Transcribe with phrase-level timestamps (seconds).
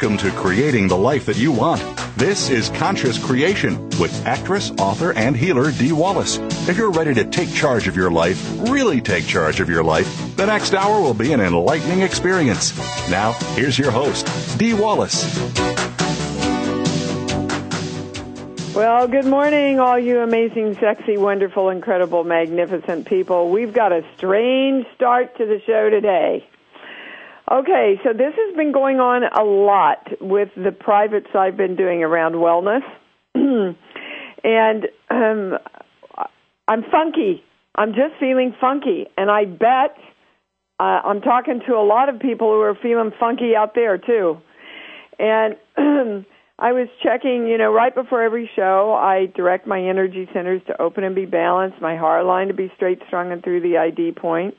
[0.00, 1.82] Welcome to Creating the Life That You Want.
[2.16, 6.36] This is Conscious Creation with actress, author, and healer Dee Wallace.
[6.68, 10.36] If you're ready to take charge of your life, really take charge of your life,
[10.36, 12.78] the next hour will be an enlightening experience.
[13.10, 15.24] Now, here's your host, Dee Wallace.
[18.76, 23.50] Well, good morning, all you amazing, sexy, wonderful, incredible, magnificent people.
[23.50, 26.46] We've got a strange start to the show today.
[27.50, 32.02] Okay, so this has been going on a lot with the privates I've been doing
[32.02, 32.82] around wellness.
[33.34, 35.58] and um,
[36.66, 37.42] I'm funky.
[37.74, 39.06] I'm just feeling funky.
[39.16, 39.96] And I bet
[40.78, 44.36] uh, I'm talking to a lot of people who are feeling funky out there, too.
[45.18, 45.56] And
[46.58, 50.82] I was checking, you know, right before every show, I direct my energy centers to
[50.82, 54.12] open and be balanced, my heart line to be straight, strong, and through the ID
[54.12, 54.54] point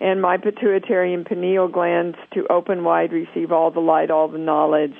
[0.00, 4.38] and my pituitary and pineal glands to open wide, receive all the light, all the
[4.38, 4.96] knowledge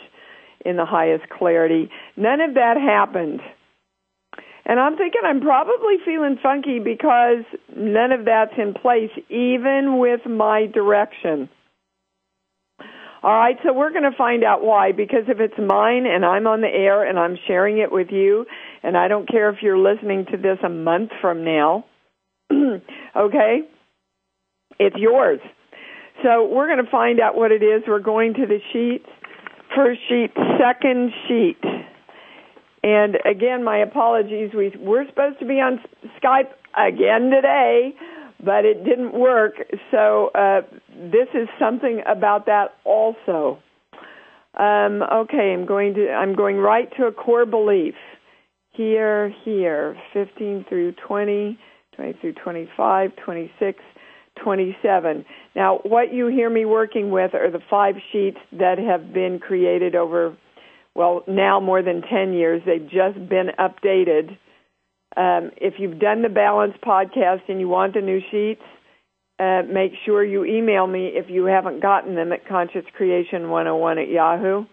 [0.65, 1.91] in the highest clarity.
[2.16, 3.41] None of that happened.
[4.66, 7.44] And I'm thinking I'm probably feeling funky because
[7.77, 11.50] none of that's in place, even with my direction.
[13.22, 14.93] All right, so we're going to find out why.
[14.93, 18.47] Because if it's mine and I'm on the air and I'm sharing it with you,
[18.82, 21.84] and I don't care if you're listening to this a month from now,
[22.53, 23.61] okay?
[24.78, 25.40] It's yours.
[26.22, 27.82] So we're going to find out what it is.
[27.86, 29.08] We're going to the sheets.
[29.74, 31.58] First sheet, second sheet.
[32.84, 34.50] And again, my apologies.
[34.54, 35.80] We we're supposed to be on
[36.22, 37.94] Skype again today,
[38.44, 39.54] but it didn't work.
[39.90, 40.60] So uh,
[40.94, 43.58] this is something about that also.
[44.58, 47.94] Um, okay, I'm going to I'm going right to a core belief.
[48.72, 51.58] Here, here, 15 through 20,
[51.96, 53.78] 20 through 25, 26,
[54.42, 55.24] 27.
[55.54, 59.94] Now, what you hear me working with are the five sheets that have been created
[59.94, 60.36] over,
[60.94, 62.62] well, now more than 10 years.
[62.66, 64.36] They've just been updated.
[65.16, 68.62] Um, if you've done the Balance podcast and you want the new sheets,
[69.38, 73.98] uh, make sure you email me if you haven't gotten them at Conscious Creation 101
[73.98, 74.64] at Yahoo.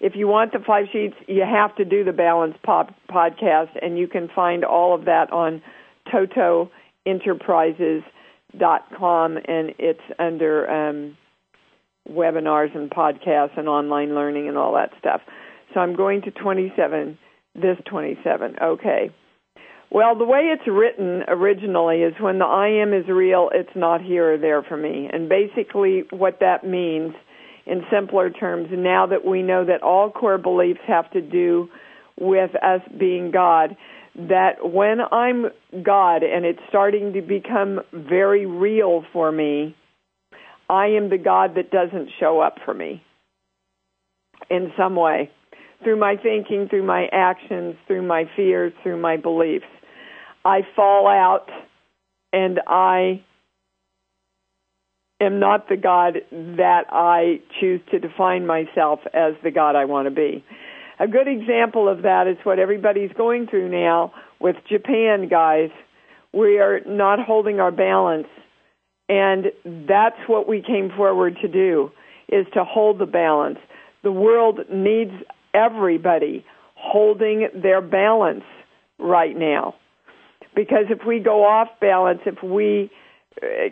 [0.00, 3.96] If you want the five sheets, you have to do the Balance pod- podcast, and
[3.96, 5.62] you can find all of that on
[6.10, 6.70] Toto
[7.06, 11.16] enterprises.com and it's under um,
[12.08, 15.20] webinars and podcasts and online learning and all that stuff.
[15.72, 17.18] So I'm going to 27,
[17.54, 18.56] this 27.
[18.62, 19.10] Okay.
[19.90, 24.02] Well, the way it's written originally is when the I am is real, it's not
[24.02, 25.08] here or there for me.
[25.12, 27.14] And basically, what that means
[27.66, 31.68] in simpler terms, now that we know that all core beliefs have to do
[32.18, 33.76] with us being God,
[34.16, 35.46] that when I'm
[35.82, 39.74] God and it's starting to become very real for me,
[40.68, 43.02] I am the God that doesn't show up for me
[44.50, 45.30] in some way
[45.82, 49.66] through my thinking, through my actions, through my fears, through my beliefs.
[50.44, 51.50] I fall out
[52.32, 53.22] and I
[55.20, 60.06] am not the God that I choose to define myself as the God I want
[60.06, 60.44] to be.
[61.04, 65.68] A good example of that is what everybody's going through now with Japan, guys.
[66.32, 68.26] We are not holding our balance.
[69.06, 69.52] And
[69.86, 71.90] that's what we came forward to do
[72.32, 73.58] is to hold the balance.
[74.02, 75.10] The world needs
[75.52, 76.42] everybody
[76.74, 78.44] holding their balance
[78.98, 79.74] right now.
[80.56, 82.90] Because if we go off balance, if we
[83.42, 83.68] uh,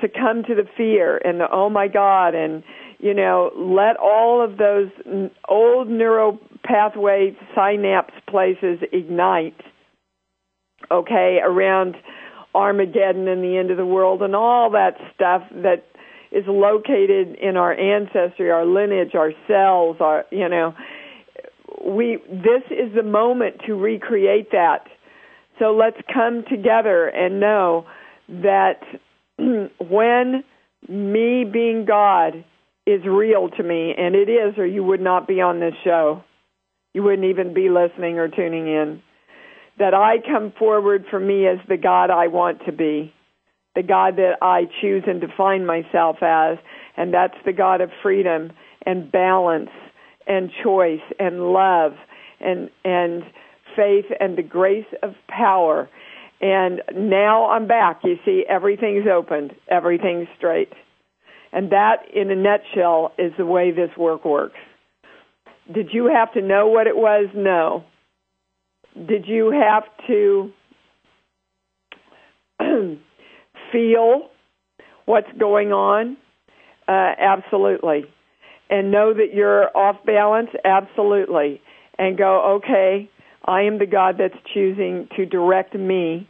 [0.00, 2.62] succumb to the fear and the oh my god and
[3.02, 4.88] you know, let all of those
[5.48, 9.60] old neural pathway synapse places ignite,
[10.88, 11.96] okay, around
[12.54, 15.84] Armageddon and the end of the world and all that stuff that
[16.30, 20.72] is located in our ancestry, our lineage, our cells, our, you know,
[21.84, 24.86] we, this is the moment to recreate that.
[25.58, 27.84] So let's come together and know
[28.28, 28.80] that
[29.80, 30.44] when
[30.88, 32.44] me being God
[32.86, 36.22] is real to me, and it is, or you would not be on this show.
[36.94, 39.02] You wouldn't even be listening or tuning in.
[39.78, 43.12] That I come forward for me as the God I want to be,
[43.74, 46.58] the God that I choose and define myself as,
[46.96, 48.52] and that's the God of freedom
[48.84, 49.70] and balance
[50.26, 51.92] and choice and love
[52.40, 53.22] and and
[53.76, 55.88] faith and the grace of power.
[56.40, 58.00] And now I'm back.
[58.04, 60.72] You see, everything's opened, everything's straight.
[61.52, 64.58] And that, in a nutshell, is the way this work works.
[65.72, 67.28] Did you have to know what it was?
[67.34, 67.84] No.
[68.94, 70.50] Did you have to
[73.72, 74.30] feel
[75.04, 76.16] what's going on?
[76.88, 78.04] Uh, absolutely.
[78.70, 80.48] And know that you're off balance?
[80.64, 81.60] Absolutely.
[81.98, 83.10] And go, okay,
[83.44, 86.28] I am the God that's choosing to direct me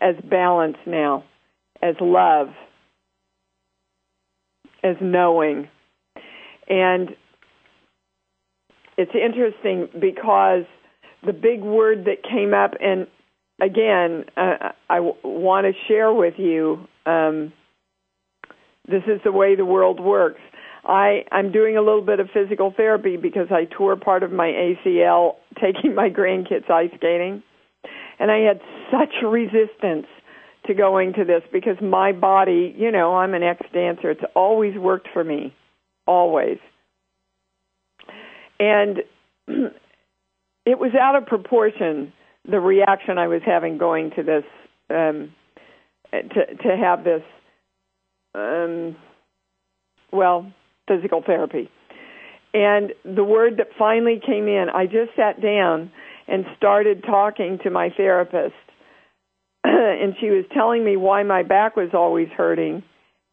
[0.00, 1.24] as balance now,
[1.82, 2.48] as love
[4.88, 5.68] as knowing.
[6.68, 7.10] And
[8.96, 10.64] it's interesting because
[11.24, 13.06] the big word that came up, and
[13.60, 17.52] again, uh, I w- want to share with you um,
[18.86, 20.40] this is the way the world works.
[20.84, 24.46] I, I'm doing a little bit of physical therapy because I tore part of my
[24.48, 27.42] ACL taking my grandkids ice skating.
[28.18, 28.60] And I had
[28.90, 30.06] such resistance
[30.68, 34.10] to going to this because my body, you know, I'm an ex dancer.
[34.10, 35.54] It's always worked for me,
[36.06, 36.58] always.
[38.60, 38.98] And
[39.48, 42.12] it was out of proportion
[42.48, 44.44] the reaction I was having going to this,
[44.90, 45.32] um,
[46.12, 47.22] to to have this,
[48.34, 48.96] um,
[50.12, 50.50] well,
[50.86, 51.70] physical therapy.
[52.54, 55.92] And the word that finally came in, I just sat down
[56.26, 58.54] and started talking to my therapist
[59.64, 62.82] and she was telling me why my back was always hurting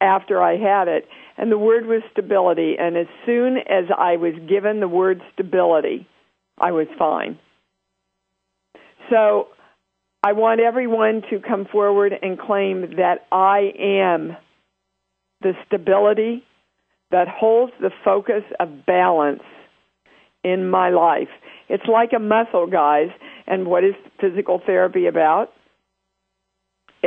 [0.01, 1.07] after I had it.
[1.37, 2.75] And the word was stability.
[2.79, 6.07] And as soon as I was given the word stability,
[6.57, 7.37] I was fine.
[9.09, 9.49] So
[10.23, 14.37] I want everyone to come forward and claim that I am
[15.41, 16.43] the stability
[17.11, 19.43] that holds the focus of balance
[20.43, 21.27] in my life.
[21.69, 23.09] It's like a muscle, guys.
[23.47, 25.51] And what is physical therapy about?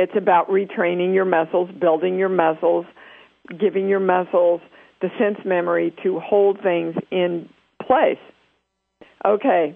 [0.01, 2.85] It's about retraining your muscles, building your muscles,
[3.59, 4.61] giving your muscles
[5.01, 7.49] the sense memory to hold things in
[7.85, 8.17] place.
[9.25, 9.75] Okay,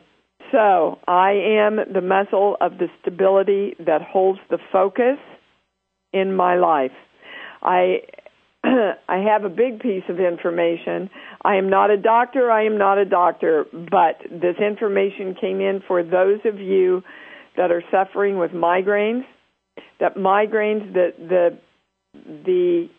[0.54, 5.18] so I am the muscle of the stability that holds the focus
[6.14, 6.96] in my life.
[7.62, 8.04] I
[8.64, 11.10] I have a big piece of information.
[11.44, 15.84] I am not a doctor, I am not a doctor, but this information came in
[15.86, 17.04] for those of you
[17.58, 19.26] that are suffering with migraines
[20.00, 21.58] that migraines, the the
[22.46, 22.90] the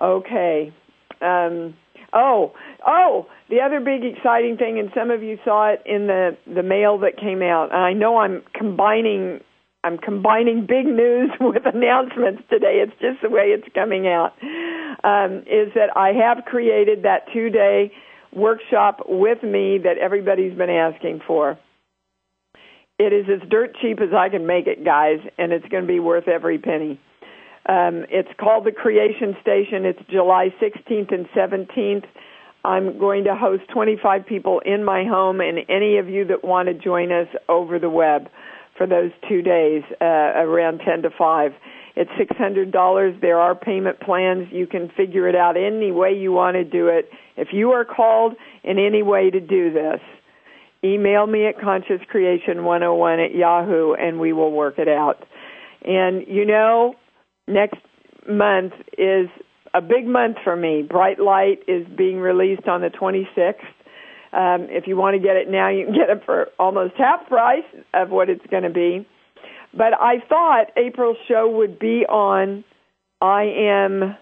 [0.00, 0.72] Okay.
[1.20, 1.76] Um,
[2.12, 2.54] oh,
[2.86, 6.62] oh, the other big exciting thing, and some of you saw it in the, the
[6.62, 9.40] mail that came out, and I know I'm combining
[9.84, 12.84] I'm combining big news with announcements today.
[12.86, 14.32] It's just the way it's coming out.
[15.04, 17.90] Um, is that I have created that two day
[18.34, 21.58] workshop with me that everybody's been asking for.
[22.98, 25.88] It is as dirt cheap as I can make it, guys, and it's going to
[25.88, 27.00] be worth every penny.
[27.68, 29.86] Um, it's called the Creation Station.
[29.86, 32.04] It's July 16th and 17th.
[32.64, 36.68] I'm going to host 25 people in my home, and any of you that want
[36.68, 38.28] to join us over the web
[38.76, 41.52] for those two days, uh, around 10 to 5.
[41.94, 43.20] It's $600.
[43.20, 44.48] There are payment plans.
[44.50, 47.10] You can figure it out any way you want to do it.
[47.36, 50.00] If you are called in any way to do this,
[50.84, 55.26] email me at consciouscreation101 at yahoo and we will work it out.
[55.84, 56.94] And you know,
[57.46, 57.78] next
[58.28, 59.28] month is
[59.74, 60.82] a big month for me.
[60.82, 63.54] Bright Light is being released on the 26th.
[64.34, 67.26] Um, if you want to get it now, you can get it for almost half
[67.28, 69.06] price of what it's going to be.
[69.74, 72.64] But I thought April's show would be on
[73.20, 74.16] I am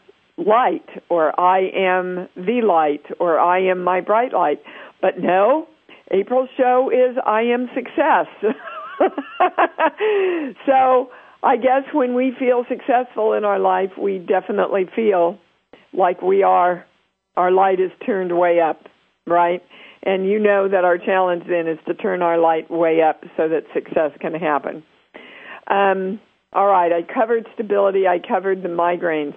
[0.47, 4.62] light or I am the light or I am my bright light.
[5.00, 5.68] But no,
[6.11, 8.26] April's show is I am success.
[10.66, 11.11] so
[11.42, 15.38] I guess when we feel successful in our life, we definitely feel
[15.92, 16.85] like we are,
[17.37, 18.87] our light is turned way up,
[19.26, 19.62] right?
[20.02, 23.49] And you know that our challenge then is to turn our light way up so
[23.49, 24.82] that success can happen.
[25.66, 26.20] Um,
[26.52, 29.35] all right, I covered stability, I covered the migraines.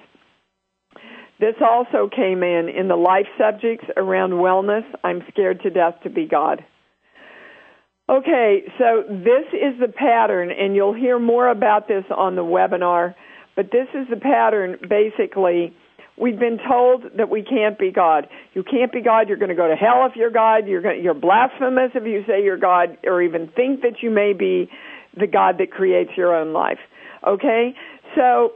[1.40, 4.84] This also came in in the life subjects around wellness.
[5.04, 6.64] I'm scared to death to be God.
[8.10, 13.16] Okay, so this is the pattern, and you'll hear more about this on the webinar,
[13.56, 15.74] but this is the pattern basically.
[16.16, 18.28] We've been told that we can't be God.
[18.54, 19.30] You can't be God.
[19.30, 20.68] You're going to go to hell if you're God.
[20.68, 24.34] You're going, you're blasphemous if you say you're God, or even think that you may
[24.34, 24.70] be
[25.18, 26.80] the God that creates your own life.
[27.26, 27.74] Okay,
[28.16, 28.52] so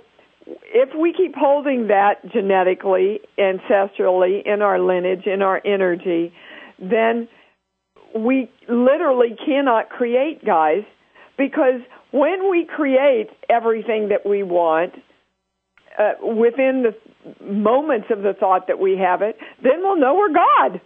[0.48, 6.34] if we keep holding that genetically, ancestrally, in our lineage, in our energy,
[6.80, 7.28] then
[8.16, 10.84] we literally cannot create, guys,
[11.38, 14.94] because when we create everything that we want
[16.00, 20.34] uh, within the moments of the thought that we have it, then we'll know we're
[20.34, 20.80] God,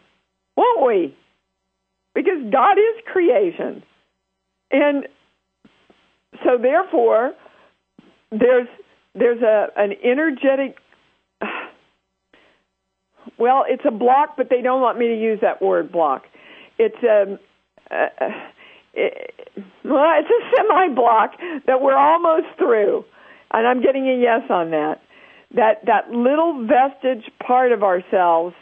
[0.57, 1.15] won't we?
[2.15, 3.83] Because God is creation.
[4.71, 5.07] And
[6.43, 7.33] so therefore,
[8.31, 8.67] there's
[9.15, 10.77] there's a an energetic
[13.37, 16.25] well, it's a block, but they don't want me to use that word block
[16.81, 17.39] it's a,
[17.93, 18.29] uh,
[18.93, 19.33] it,
[19.85, 21.31] well, it's a semi block
[21.67, 23.05] that we're almost through,
[23.51, 25.01] and I'm getting a yes on that.
[25.53, 28.55] That that little vestige part of ourselves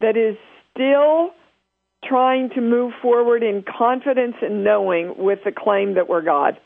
[0.00, 0.36] that is
[0.74, 1.30] still
[2.04, 6.58] trying to move forward in confidence and knowing with the claim that we're God.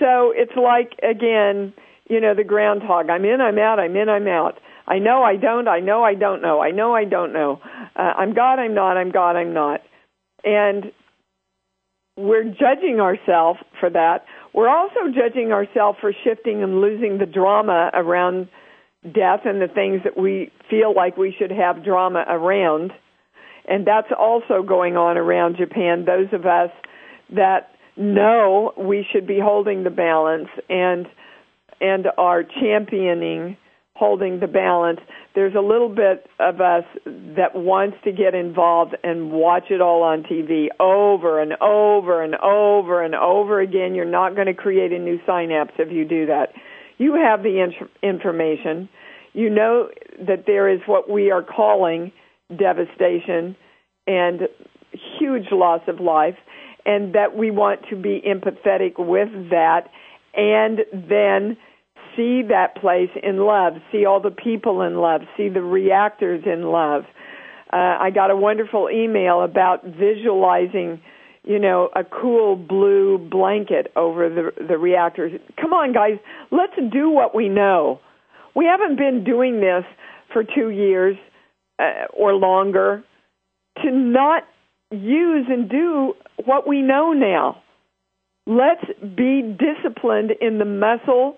[0.00, 1.72] So it's like again,
[2.08, 3.08] you know, the groundhog.
[3.10, 4.58] I'm in, I'm out, I'm in, I'm out.
[4.86, 7.60] I know, I don't, I know, I don't know, I know, I don't know.
[7.96, 9.80] Uh, I'm God, I'm not, I'm God, I'm not.
[10.44, 10.92] And
[12.16, 14.26] we're judging ourselves for that.
[14.52, 18.48] We're also judging ourselves for shifting and losing the drama around
[19.02, 22.92] death and the things that we feel like we should have drama around.
[23.66, 26.04] And that's also going on around Japan.
[26.04, 26.70] Those of us
[27.34, 31.06] that know we should be holding the balance and
[31.84, 33.58] and are championing
[33.94, 35.00] holding the balance.
[35.34, 40.02] There's a little bit of us that wants to get involved and watch it all
[40.02, 43.94] on TV over and over and over and over again.
[43.94, 46.54] You're not going to create a new synapse if you do that.
[46.96, 48.88] You have the in- information.
[49.32, 49.90] You know
[50.26, 52.12] that there is what we are calling
[52.56, 53.56] devastation
[54.06, 54.42] and
[55.18, 56.36] huge loss of life,
[56.86, 59.88] and that we want to be empathetic with that
[60.36, 61.56] and then
[62.16, 66.62] see that place in love, see all the people in love, see the reactors in
[66.62, 67.04] love.
[67.72, 71.00] Uh, I got a wonderful email about visualizing,
[71.42, 75.32] you know, a cool blue blanket over the the reactors.
[75.60, 76.18] Come on, guys,
[76.50, 78.00] let's do what we know.
[78.54, 79.84] We haven't been doing this
[80.32, 81.16] for two years
[81.78, 83.02] uh, or longer
[83.82, 84.44] to not
[84.92, 87.62] use and do what we know now.
[88.46, 91.36] Let's be disciplined in the muscle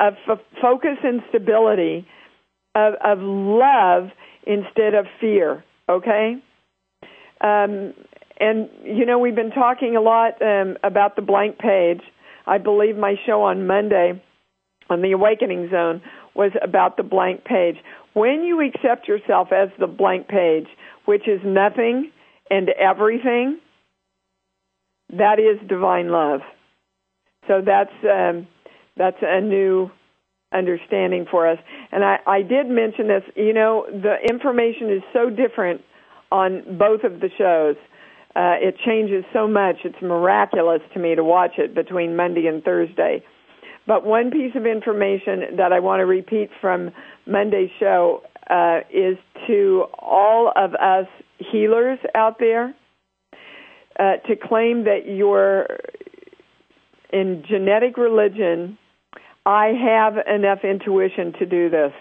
[0.00, 2.06] of f- focus and stability,
[2.74, 4.10] of, of love
[4.46, 5.64] instead of fear.
[5.88, 6.36] Okay.
[7.40, 7.94] Um,
[8.40, 12.00] and you know we've been talking a lot um, about the blank page.
[12.46, 14.22] I believe my show on Monday
[14.90, 16.02] on the Awakening Zone
[16.34, 17.76] was about the blank page.
[18.12, 20.66] When you accept yourself as the blank page,
[21.04, 22.10] which is nothing
[22.50, 23.58] and everything,
[25.10, 26.40] that is divine love.
[27.46, 28.46] So that's um,
[28.96, 29.90] that's a new
[30.52, 31.58] understanding for us.
[31.90, 35.82] And I, I did mention this, you know, the information is so different
[36.30, 37.76] on both of the shows.
[38.36, 39.76] Uh, it changes so much.
[39.84, 43.22] It's miraculous to me to watch it between Monday and Thursday.
[43.86, 46.90] But one piece of information that I want to repeat from
[47.26, 51.06] Monday's show uh, is to all of us
[51.38, 52.74] healers out there
[53.98, 55.66] uh, to claim that you're
[57.12, 58.78] in genetic religion.
[59.46, 61.92] I have enough intuition to do this,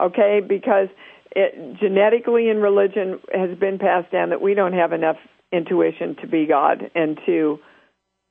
[0.00, 0.40] okay?
[0.46, 0.88] Because
[1.30, 5.16] it, genetically in religion has been passed down that we don't have enough
[5.52, 7.58] intuition to be God and to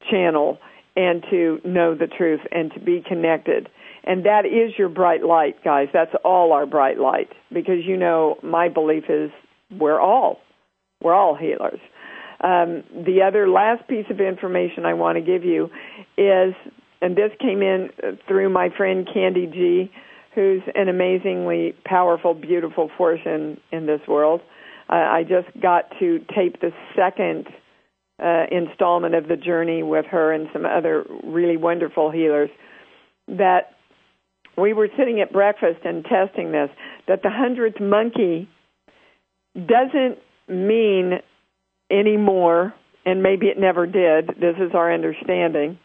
[0.09, 0.59] channel
[0.95, 3.69] and to know the truth and to be connected.
[4.03, 5.89] And that is your bright light, guys.
[5.93, 7.29] That's all our bright light.
[7.51, 9.31] Because you know, my belief is
[9.71, 10.39] we're all,
[11.03, 11.79] we're all healers.
[12.39, 15.69] Um, the other last piece of information I want to give you
[16.17, 16.53] is,
[17.01, 17.89] and this came in
[18.27, 19.91] through my friend Candy G,
[20.33, 24.41] who's an amazingly powerful, beautiful force in, in this world.
[24.89, 27.47] Uh, I just got to tape the second
[28.23, 32.49] uh, installment of the journey with her and some other really wonderful healers
[33.27, 33.73] that
[34.57, 36.69] we were sitting at breakfast and testing this
[37.07, 38.49] that the hundredth monkey
[39.55, 41.19] doesn't mean
[41.91, 42.73] anymore
[43.05, 45.77] and maybe it never did this is our understanding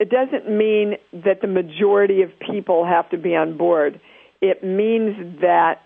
[0.00, 4.00] it doesn't mean that the majority of people have to be on board
[4.44, 5.80] it means that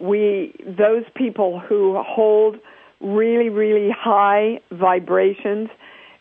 [0.00, 2.56] we those people who hold
[3.00, 5.68] really, really high vibrations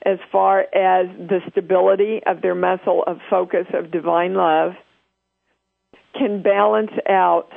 [0.04, 4.72] as far as the stability of their muscle of focus of divine love
[6.18, 7.50] can balance out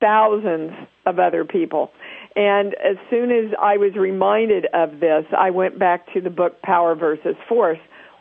[0.00, 0.72] thousands
[1.06, 1.90] of other people.
[2.34, 6.62] And as soon as I was reminded of this, I went back to the book
[6.62, 7.78] Power versus Force,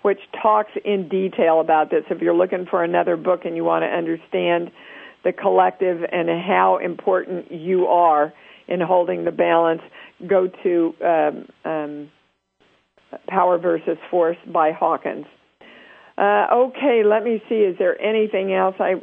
[0.09, 2.03] which talks in detail about this.
[2.09, 4.71] If you're looking for another book and you want to understand
[5.23, 8.33] the collective and how important you are
[8.67, 9.81] in holding the balance,
[10.27, 12.11] go to um, um,
[13.27, 15.27] Power versus Force by Hawkins.
[16.17, 17.57] Uh, okay, let me see.
[17.57, 18.73] Is there anything else?
[18.79, 18.95] I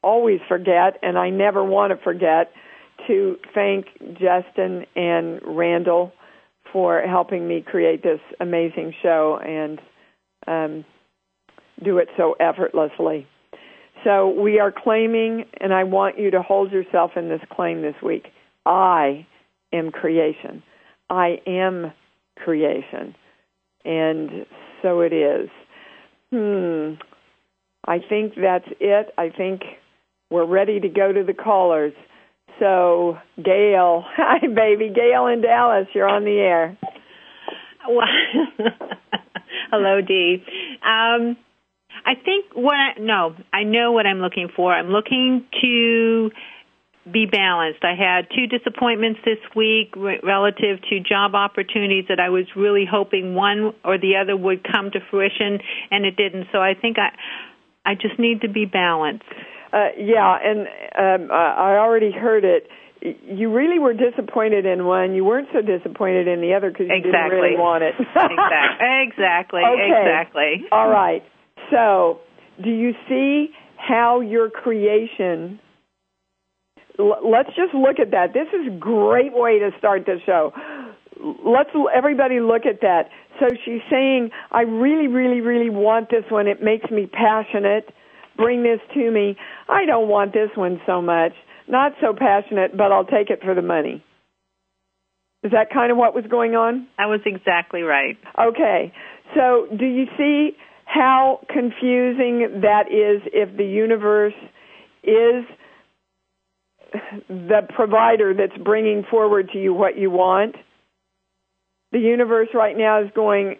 [0.00, 2.52] always forget, and I never want to forget
[3.08, 6.12] to thank Justin and Randall
[6.72, 9.80] for helping me create this amazing show and
[10.48, 10.84] um,
[11.84, 13.26] do it so effortlessly.
[14.04, 17.96] So we are claiming, and I want you to hold yourself in this claim this
[18.02, 18.28] week.
[18.64, 19.26] I
[19.72, 20.62] am creation.
[21.10, 21.92] I am
[22.36, 23.14] creation.
[23.84, 24.46] And
[24.82, 25.48] so it is.
[26.32, 26.94] Hmm.
[27.86, 29.12] I think that's it.
[29.16, 29.62] I think
[30.30, 31.94] we're ready to go to the callers.
[32.58, 34.92] So, Gail, hi, baby.
[34.94, 36.78] Gail in Dallas, you're on the air.
[39.70, 40.42] Hello, Dee.
[40.82, 41.36] Um,
[42.04, 44.72] I think what I, no, I know what I'm looking for.
[44.72, 46.30] I'm looking to
[47.10, 47.84] be balanced.
[47.84, 53.34] I had two disappointments this week relative to job opportunities that I was really hoping
[53.34, 55.58] one or the other would come to fruition,
[55.90, 56.48] and it didn't.
[56.52, 57.10] So I think I,
[57.84, 59.24] I just need to be balanced.
[59.72, 60.60] Uh, yeah, and
[60.96, 62.68] um, I already heard it.
[63.00, 65.14] You really were disappointed in one.
[65.14, 67.12] You weren't so disappointed in the other because you exactly.
[67.12, 67.94] didn't really want it.
[67.98, 68.86] exactly.
[69.06, 69.62] Exactly.
[69.62, 69.90] Okay.
[69.90, 70.66] Exactly.
[70.72, 71.22] All right.
[71.70, 72.20] So,
[72.62, 75.60] do you see how your creation
[76.98, 78.34] let's just look at that.
[78.34, 80.52] This is a great way to start the show.
[81.44, 83.10] Let's everybody look at that.
[83.40, 86.46] So she's saying, I really, really, really want this one.
[86.48, 87.92] It makes me passionate.
[88.36, 89.36] Bring this to me.
[89.68, 91.32] I don't want this one so much.
[91.68, 94.02] Not so passionate, but I'll take it for the money.
[95.44, 96.88] Is that kind of what was going on?
[96.98, 98.16] That was exactly right.
[98.38, 98.92] Okay.
[99.34, 104.34] So do you see how confusing that is if the universe
[105.04, 105.44] is
[107.28, 110.56] the provider that's bringing forward to you what you want.
[111.92, 113.56] The universe right now is going,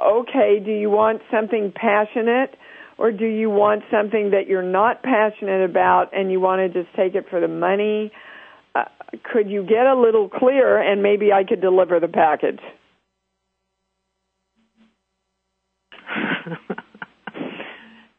[0.00, 2.54] okay, do you want something passionate
[3.00, 6.94] or do you want something that you're not passionate about and you want to just
[6.94, 8.12] take it for the money?
[8.74, 8.84] Uh,
[9.24, 12.60] could you get a little clearer and maybe I could deliver the package?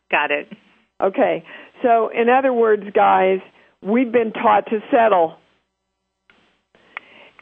[0.10, 0.48] Got it.
[1.00, 1.44] Okay.
[1.84, 3.38] So, in other words, guys,
[3.84, 5.36] we've been taught to settle.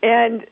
[0.01, 0.45] And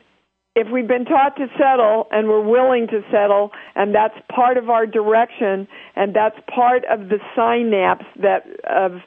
[0.56, 4.70] if we've been taught to settle and we're willing to settle, and that's part of
[4.70, 9.00] our direction, and that's part of the synapse that of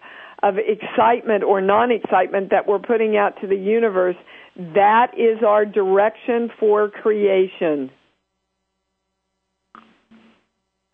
[0.44, 4.16] of excitement or non-excitement that we're putting out to the universe,
[4.58, 7.92] that is our direction for creation.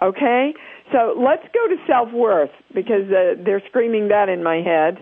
[0.01, 0.53] Okay?
[0.91, 4.97] So let's go to self-worth because uh, they're screaming that in my head.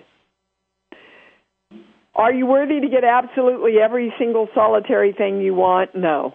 [2.15, 5.95] Are you worthy to get absolutely every single solitary thing you want?
[5.95, 6.33] No.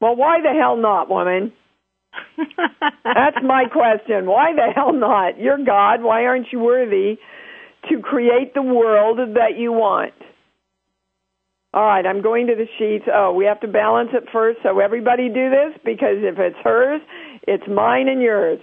[0.00, 1.52] Well, why the hell not, woman?
[3.04, 4.26] That's my question.
[4.26, 5.38] Why the hell not?
[5.38, 6.02] You're God.
[6.02, 7.18] Why aren't you worthy
[7.90, 10.14] to create the world that you want?
[11.74, 13.04] All right, I'm going to the sheets.
[13.12, 17.02] Oh, we have to balance it first, so everybody do this because if it's hers,
[17.46, 18.58] it's mine and yours.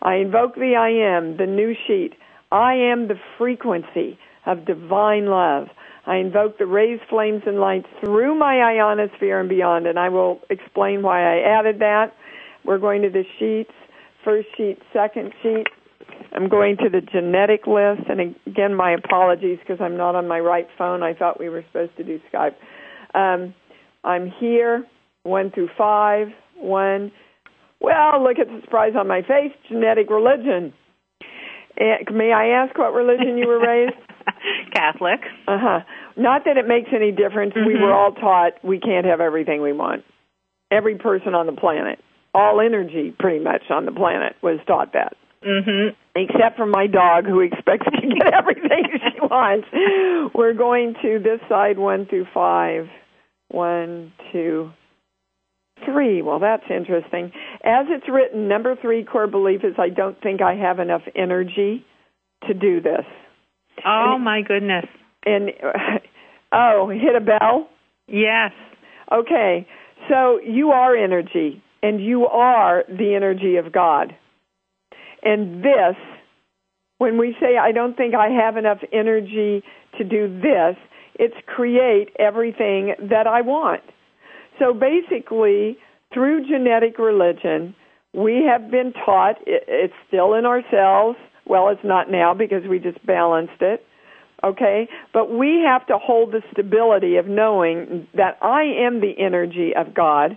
[0.00, 2.14] I invoke the I am, the new sheet.
[2.50, 5.66] I am the frequency of divine love.
[6.06, 10.40] I invoke the rays, flames, and lights through my ionosphere and beyond, and I will
[10.50, 12.12] explain why I added that.
[12.64, 13.72] We're going to the sheets,
[14.24, 15.66] first sheet, second sheet.
[16.32, 20.38] I'm going to the genetic list, and again, my apologies because I'm not on my
[20.38, 21.02] right phone.
[21.02, 22.54] I thought we were supposed to do Skype.
[23.14, 23.54] Um,
[24.04, 24.84] I'm here,
[25.24, 26.28] one through five.
[26.56, 27.10] One,
[27.80, 29.52] well, look at the surprise on my face.
[29.68, 30.72] Genetic religion.
[31.78, 33.94] may I ask what religion you were raised?
[34.76, 35.20] Catholic.
[35.48, 35.80] Uh huh.
[36.16, 37.54] Not that it makes any difference.
[37.54, 37.66] Mm-hmm.
[37.66, 40.04] We were all taught we can't have everything we want.
[40.70, 41.98] Every person on the planet,
[42.34, 45.16] all energy pretty much on the planet was taught that.
[45.46, 45.94] Mm-hmm.
[46.16, 49.68] Except for my dog, who expects to get everything she wants.
[50.34, 52.88] We're going to this side one through five.
[53.48, 54.70] One, two,
[55.84, 56.20] three.
[56.20, 57.32] Well, that's interesting.
[57.62, 61.84] As it's written, number three core belief is I don't think I have enough energy
[62.48, 63.04] to do this.
[63.84, 64.86] Oh my goodness!
[65.24, 65.50] And
[66.52, 67.68] oh, hit a bell.
[68.08, 68.52] Yes.
[69.12, 69.66] Okay,
[70.08, 74.14] so you are energy, and you are the energy of God.
[75.22, 75.96] And this,
[76.98, 79.62] when we say I don't think I have enough energy
[79.98, 80.76] to do this,
[81.18, 83.82] it's create everything that I want.
[84.58, 85.78] So basically,
[86.12, 87.74] through genetic religion,
[88.12, 93.04] we have been taught it's still in ourselves well, it's not now because we just
[93.06, 93.84] balanced it.
[94.44, 94.88] Okay?
[95.12, 99.94] But we have to hold the stability of knowing that I am the energy of
[99.94, 100.36] God,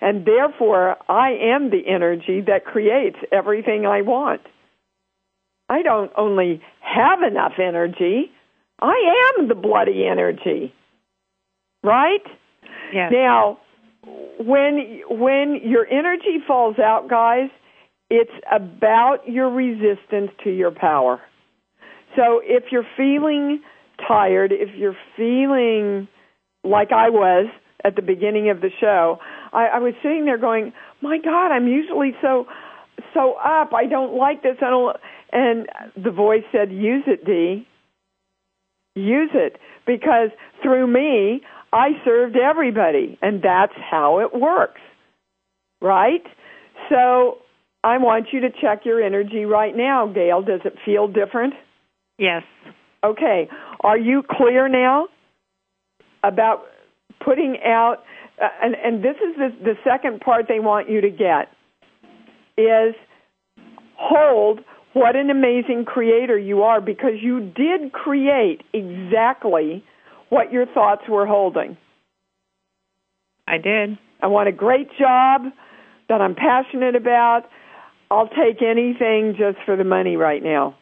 [0.00, 4.42] and therefore I am the energy that creates everything I want.
[5.68, 8.30] I don't only have enough energy,
[8.80, 10.72] I am the bloody energy.
[11.82, 12.22] Right?
[12.92, 13.10] Yes.
[13.12, 13.58] Now,
[14.38, 17.50] when when your energy falls out, guys,
[18.10, 21.20] it's about your resistance to your power.
[22.14, 23.60] So if you're feeling
[24.06, 26.08] tired, if you're feeling
[26.64, 27.46] like I was
[27.84, 29.18] at the beginning of the show,
[29.52, 32.46] I, I was sitting there going, "My God, I'm usually so
[33.12, 33.72] so up.
[33.74, 34.56] I don't like this.
[34.60, 34.96] I don't."
[35.32, 37.66] And the voice said, "Use it, Dee.
[38.94, 40.30] Use it because
[40.62, 41.42] through me,
[41.72, 44.80] I served everybody, and that's how it works,
[45.82, 46.24] right?"
[46.88, 47.38] So
[47.86, 50.42] I want you to check your energy right now, Gail.
[50.42, 51.54] Does it feel different?
[52.18, 52.42] Yes.
[53.04, 53.48] Okay.
[53.78, 55.06] Are you clear now
[56.24, 56.64] about
[57.24, 57.98] putting out?
[58.42, 61.46] Uh, and, and this is the, the second part they want you to get
[62.58, 62.96] is
[63.96, 69.84] hold what an amazing creator you are because you did create exactly
[70.28, 71.76] what your thoughts were holding.
[73.46, 73.96] I did.
[74.20, 75.42] I want a great job
[76.08, 77.42] that I'm passionate about.
[78.10, 80.76] I'll take anything just for the money right now.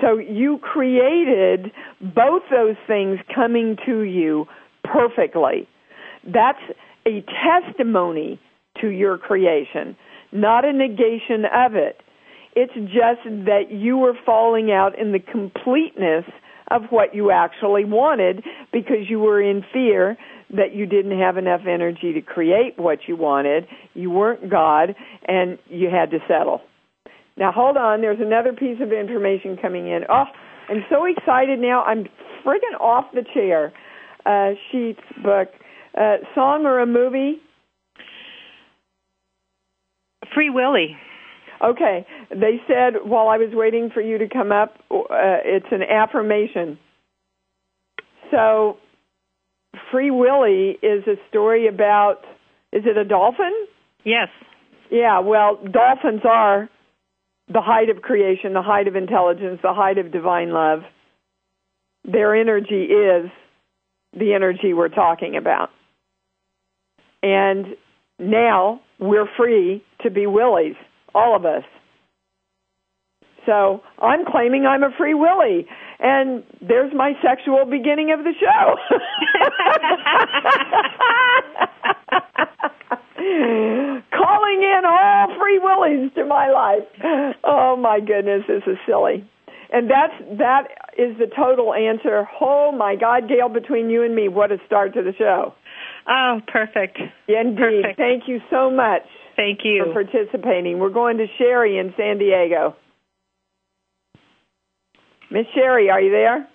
[0.00, 4.46] So you created both those things coming to you
[4.84, 5.66] perfectly.
[6.24, 6.60] That's
[7.06, 8.38] a testimony
[8.82, 9.96] to your creation,
[10.32, 12.02] not a negation of it.
[12.54, 16.24] It's just that you were falling out in the completeness
[16.70, 20.16] of what you actually wanted because you were in fear
[20.54, 23.66] that you didn't have enough energy to create what you wanted.
[23.94, 24.94] You weren't God,
[25.26, 26.60] and you had to settle.
[27.36, 28.00] Now, hold on.
[28.00, 30.02] There's another piece of information coming in.
[30.08, 30.24] Oh,
[30.68, 31.82] I'm so excited now.
[31.84, 32.04] I'm
[32.44, 33.72] friggin' off the chair.
[34.24, 35.48] Uh, Sheets book.
[35.96, 37.40] Uh, song or a movie?
[40.34, 40.96] Free Willy.
[41.64, 42.06] Okay.
[42.30, 46.78] They said while I was waiting for you to come up, uh, it's an affirmation.
[48.30, 48.76] So
[49.90, 52.24] Free Willy is a story about
[52.72, 53.52] is it a dolphin?
[54.04, 54.28] Yes.
[54.90, 56.68] Yeah, well, dolphins are
[57.48, 60.80] the height of creation, the height of intelligence, the height of divine love.
[62.04, 63.30] Their energy is
[64.12, 65.70] the energy we're talking about.
[67.22, 67.76] And
[68.18, 70.76] now we're free to be willies,
[71.14, 71.64] all of us.
[73.46, 75.66] So I'm claiming I'm a free willie.
[75.98, 78.76] And there's my sexual beginning of the show.
[84.12, 86.84] Calling in all free willies to my life.
[87.44, 89.24] Oh my goodness, this is silly.
[89.72, 92.28] And that's that is the total answer.
[92.40, 95.54] Oh my God, Gail, between you and me, what a start to the show.
[96.08, 96.98] Oh, perfect.
[97.28, 97.82] Indeed.
[97.82, 97.96] Perfect.
[97.98, 99.02] Thank you so much
[99.34, 99.84] Thank you.
[99.86, 100.78] for participating.
[100.78, 102.76] We're going to Sherry in San Diego.
[105.30, 106.48] Miss Sherry, are you there?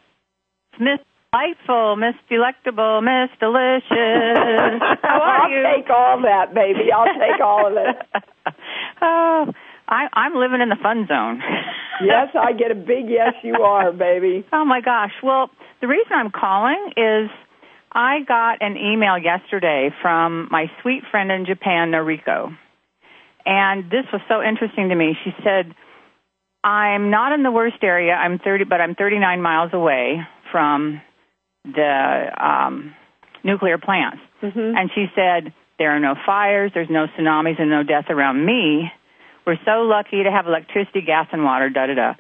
[0.80, 1.00] Miss
[1.32, 3.84] Delightful, Miss Delectable, Miss Delicious.
[5.02, 5.64] How are I'll you?
[5.76, 6.92] take all that, baby.
[6.94, 8.24] I'll take all of it.
[9.02, 9.46] oh,
[9.88, 11.42] I, I'm living in the fun zone.
[12.04, 14.44] Yes, I get a big yes, you are, baby.
[14.52, 15.12] Oh my gosh.
[15.22, 17.30] Well, the reason I'm calling is
[17.92, 22.58] I got an email yesterday from my sweet friend in Japan, Noriko.
[23.46, 25.16] And this was so interesting to me.
[25.24, 25.76] She said,
[26.64, 28.14] I'm not in the worst area.
[28.14, 30.22] I'm 30, but I'm 39 miles away
[30.52, 31.02] from
[31.66, 32.96] the um,
[33.44, 34.20] nuclear plants.
[34.44, 34.78] Mm-hmm.
[34.78, 38.92] And she said, There are no fires, there's no tsunamis, and no death around me.
[39.46, 42.14] We're so lucky to have electricity, gas, and water, da da da.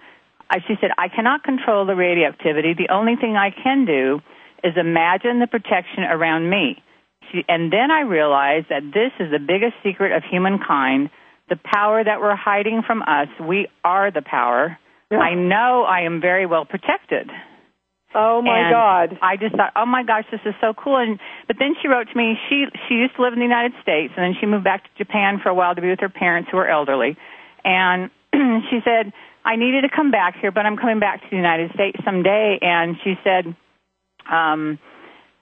[0.67, 2.73] She said, I cannot control the radioactivity.
[2.73, 4.19] The only thing I can do
[4.63, 6.83] is imagine the protection around me.
[7.31, 11.09] She, and then I realized that this is the biggest secret of humankind
[11.51, 13.27] the power that we're hiding from us.
[13.37, 14.79] We are the power.
[15.11, 15.19] Yeah.
[15.19, 17.29] I know I am very well protected.
[18.15, 19.19] Oh my And God.
[19.21, 20.95] I just thought, oh my gosh, this is so cool.
[20.95, 22.39] And but then she wrote to me.
[22.49, 24.89] She she used to live in the United States, and then she moved back to
[24.97, 27.17] Japan for a while to be with her parents who are elderly.
[27.63, 28.09] And
[28.71, 29.11] she said,
[29.43, 32.59] I needed to come back here, but I'm coming back to the United States someday.
[32.61, 33.55] And she said,
[34.31, 34.79] um,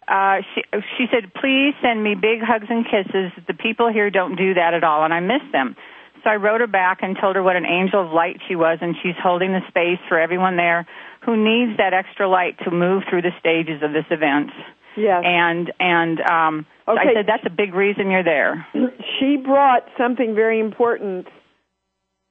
[0.08, 0.62] uh, she
[0.98, 3.32] she said, please send me big hugs and kisses.
[3.48, 5.76] The people here don't do that at all, and I miss them.
[6.24, 8.80] So I wrote her back and told her what an angel of light she was,
[8.82, 10.86] and she's holding the space for everyone there
[11.26, 14.52] who needs that extra light to move through the stages of this event.
[14.98, 15.24] Yes.
[15.26, 17.00] And and um, Okay.
[17.00, 18.66] I said that's a big reason you're there.
[19.20, 21.28] she brought something very important,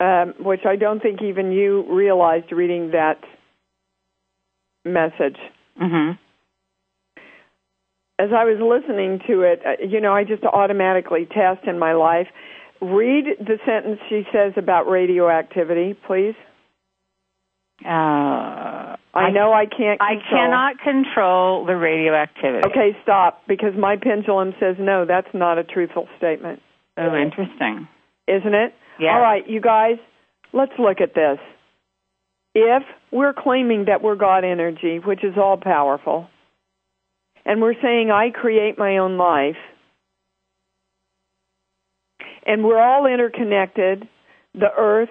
[0.00, 3.20] um, which I don't think even you realized reading that
[4.84, 5.38] message.
[5.76, 6.10] hmm
[8.18, 11.92] As I was listening to it, uh, you know, I just automatically test in my
[11.92, 12.26] life.
[12.80, 16.34] Read the sentence she says about radioactivity, please.
[17.84, 20.00] Uh, I know I can't.
[20.00, 22.68] I cannot control the radioactivity.
[22.68, 25.04] Okay, stop, because my pendulum says no.
[25.06, 26.60] That's not a truthful statement,
[26.96, 27.88] Oh, interesting.
[28.26, 28.74] isn't it?
[29.00, 29.14] Yeah.
[29.14, 29.96] All right, you guys,
[30.52, 31.38] let's look at this.
[32.54, 36.28] If we're claiming that we're God energy, which is all powerful,
[37.44, 39.56] and we're saying, I create my own life,
[42.48, 44.08] and we're all interconnected
[44.54, 45.10] the earth,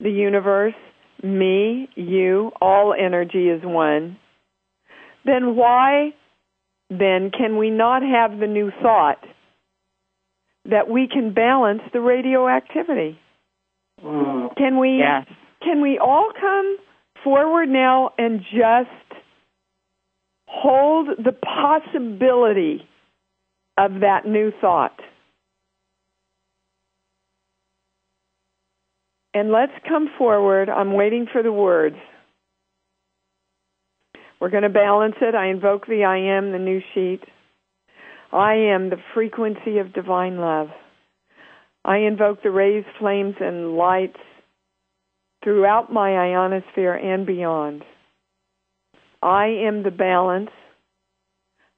[0.00, 0.74] the universe,
[1.22, 4.16] me, you, all energy is one,
[5.24, 6.14] then why
[6.90, 9.22] then can we not have the new thought
[10.64, 13.18] that we can balance the radioactivity?
[14.02, 14.56] Mm.
[14.56, 15.26] Can we Yes.
[15.62, 16.78] can we all come
[17.22, 19.22] forward now and just
[20.46, 22.88] hold the possibility
[23.76, 24.98] of that new thought?
[29.34, 30.68] And let's come forward.
[30.68, 31.96] I'm waiting for the words.
[34.40, 35.34] We're going to balance it.
[35.34, 37.20] I invoke the I am, the new sheet.
[38.32, 40.68] I am the frequency of divine love.
[41.84, 44.18] I invoke the rays, flames, and lights
[45.42, 47.84] throughout my ionosphere and beyond.
[49.22, 50.50] I am the balance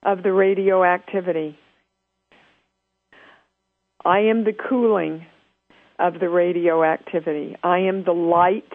[0.03, 1.57] of the radioactivity.
[4.05, 5.27] I am the cooling
[6.01, 7.57] of the radioactivity.
[7.63, 8.73] I am the light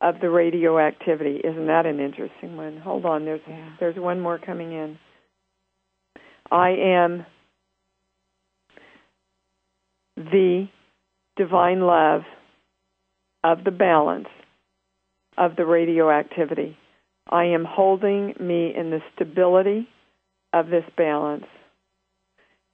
[0.00, 1.40] of the radioactivity.
[1.44, 2.78] Isn't that an interesting one?
[2.78, 3.40] Hold on, there's
[3.78, 4.98] there's one more coming in.
[6.50, 7.26] I am
[10.16, 10.68] the
[11.36, 12.22] divine love
[13.44, 14.28] of the balance
[15.36, 16.76] of the radioactivity.
[17.30, 19.88] I am holding me in the stability
[20.52, 21.44] of this balance.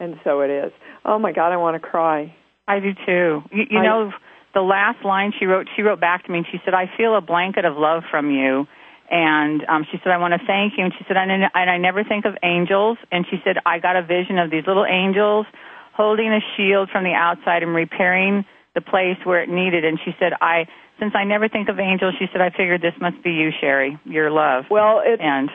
[0.02, 0.72] And so it is.
[1.04, 2.34] Oh my God, I want to cry.
[2.66, 3.42] I do too.
[3.52, 4.12] You, you I- know,
[4.52, 7.16] the last line she wrote, she wrote back to me and she said, "I feel
[7.16, 8.66] a blanket of love from you."
[9.10, 11.78] And um, she said, "I want to thank you." And she said, I, "And I
[11.78, 15.46] never think of angels." And she said, "I got a vision of these little angels
[15.94, 20.12] holding a shield from the outside and repairing the place where it needed." And she
[20.18, 20.66] said, "I."
[20.98, 23.98] Since I never think of angels, she said, I figured this must be you, Sherry,
[24.04, 24.66] your love.
[24.70, 25.50] Well, it's and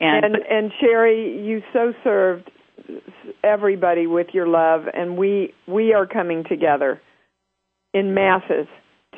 [0.00, 2.50] and, and and Sherry, you so served
[3.42, 7.00] everybody with your love, and we we are coming together
[7.92, 8.66] in masses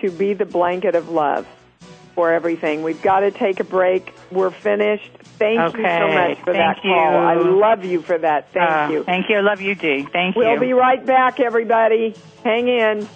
[0.01, 1.47] to be the blanket of love
[2.15, 2.83] for everything.
[2.83, 4.13] We've got to take a break.
[4.31, 5.11] We're finished.
[5.39, 7.13] Thank you so much for Thank that call.
[7.13, 7.19] you.
[7.19, 8.53] I love you for that.
[8.53, 9.05] Thank uh, you.
[9.05, 9.37] Thank you.
[9.37, 10.07] I love you, Dee.
[10.13, 10.43] Thank you.
[10.43, 12.15] We'll be right back, everybody.
[12.45, 13.09] Hang in.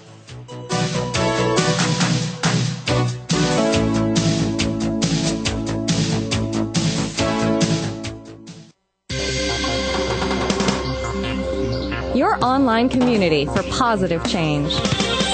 [12.42, 14.72] Online community for positive change.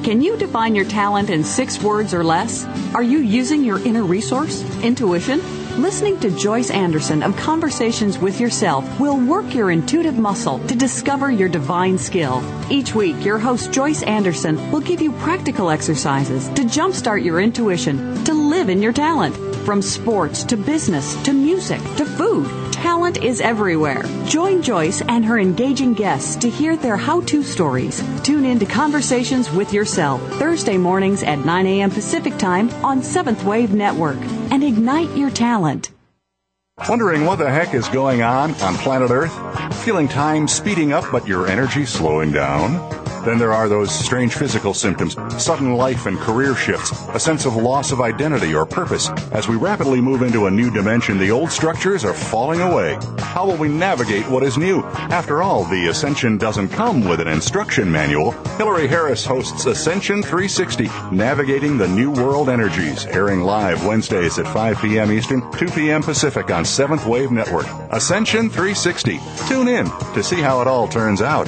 [0.02, 2.66] Can you define your talent in six words or less?
[2.96, 5.42] Are you using your inner resource, intuition?
[5.78, 11.32] Listening to Joyce Anderson of Conversations with Yourself will work your intuitive muscle to discover
[11.32, 12.44] your divine skill.
[12.70, 18.24] Each week, your host Joyce Anderson will give you practical exercises to jumpstart your intuition,
[18.24, 19.53] to live in your talent.
[19.66, 24.04] From sports to business to music to food, talent is everywhere.
[24.26, 28.04] Join Joyce and her engaging guests to hear their how to stories.
[28.24, 31.92] Tune in to Conversations with Yourself Thursday mornings at 9 a.m.
[31.92, 34.18] Pacific Time on Seventh Wave Network
[34.52, 35.92] and ignite your talent.
[36.90, 39.34] Wondering what the heck is going on on planet Earth?
[39.86, 43.03] Feeling time speeding up but your energy slowing down?
[43.26, 47.56] Then there are those strange physical symptoms, sudden life and career shifts, a sense of
[47.56, 49.10] loss of identity or purpose.
[49.32, 52.98] As we rapidly move into a new dimension, the old structures are falling away.
[53.20, 54.84] How will we navigate what is new?
[54.84, 58.32] After all, the Ascension doesn't come with an instruction manual.
[58.58, 64.82] Hillary Harris hosts Ascension 360, Navigating the New World Energies, airing live Wednesdays at 5
[64.82, 65.12] p.m.
[65.12, 66.04] Eastern, 2 p.m.
[66.04, 67.68] Pacific on 7th Wave Network.
[67.92, 69.20] Ascension 360.
[69.48, 71.48] Tune in to see how it all turns out.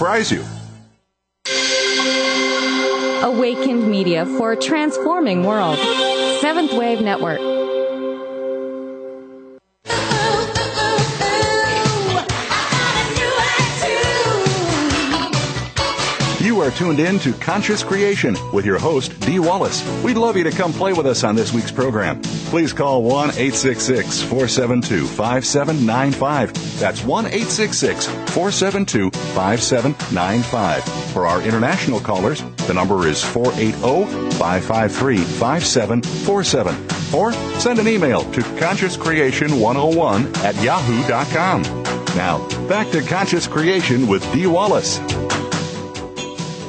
[0.01, 0.43] surprise you.
[3.21, 5.77] Awakened Media for a transforming world.
[6.41, 7.60] Seventh Wave Network.
[16.61, 19.83] Are tuned in to Conscious Creation with your host, Dee Wallace.
[20.03, 22.21] We'd love you to come play with us on this week's program.
[22.21, 26.79] Please call 1 866 472 5795.
[26.79, 30.83] That's 1 866 472 5795.
[31.13, 36.75] For our international callers, the number is 480 553 5747.
[37.19, 41.63] Or send an email to consciouscreation101 at yahoo.com.
[42.15, 44.99] Now, back to Conscious Creation with Dee Wallace.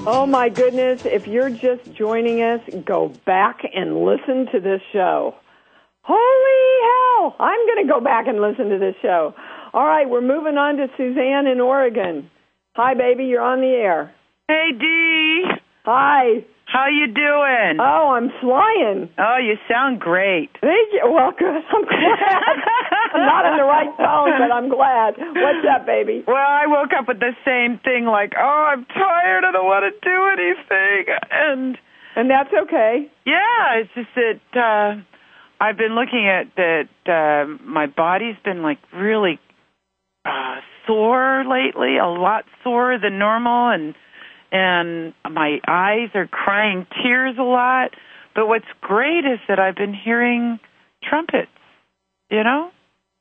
[0.05, 5.37] Oh my goodness, if you're just joining us, go back and listen to this show.
[6.03, 7.37] Holy hell!
[7.39, 9.33] I'm going to go back and listen to this show.
[9.73, 12.29] All right, we're moving on to Suzanne in Oregon.
[12.75, 14.13] Hi, baby, you're on the air.
[14.49, 15.45] Hey, Dee.
[15.85, 16.45] Hi.
[16.67, 17.79] How you doing?
[17.79, 19.09] Oh, I'm flying.
[19.19, 20.51] Oh, you sound great.
[20.61, 21.03] Thank you.
[21.13, 21.47] Well, good.
[21.47, 22.59] I'm glad.
[23.15, 25.15] Not in the right tone, but I'm glad.
[25.19, 26.25] What's up, baby?
[26.27, 29.45] Well, I woke up with the same thing, like, oh, I'm tired.
[29.45, 31.79] I don't want to do anything, and
[32.17, 33.11] and that's okay.
[33.25, 35.01] Yeah, it's just that uh,
[35.61, 36.89] I've been looking at that.
[37.07, 39.39] Uh, my body's been like really
[40.25, 43.95] uh, sore lately, a lot sore than normal, and
[44.51, 47.91] and my eyes are crying tears a lot.
[48.35, 50.59] But what's great is that I've been hearing
[51.03, 51.51] trumpets,
[52.31, 52.71] you know,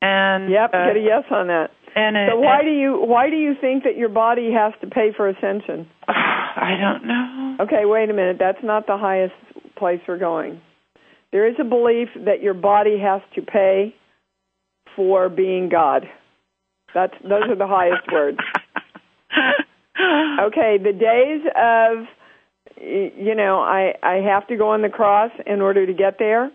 [0.01, 1.71] and yep, uh, get a yes on that.
[1.95, 5.11] And so why do you why do you think that your body has to pay
[5.15, 5.87] for ascension?
[6.07, 7.57] I don't know.
[7.61, 8.37] Okay, wait a minute.
[8.39, 9.33] That's not the highest
[9.77, 10.61] place we're going.
[11.31, 13.95] There is a belief that your body has to pay
[14.95, 16.05] for being God.
[16.93, 18.37] That's those are the highest words.
[20.41, 22.07] Okay, the days of
[22.81, 26.51] you know, I I have to go on the cross in order to get there.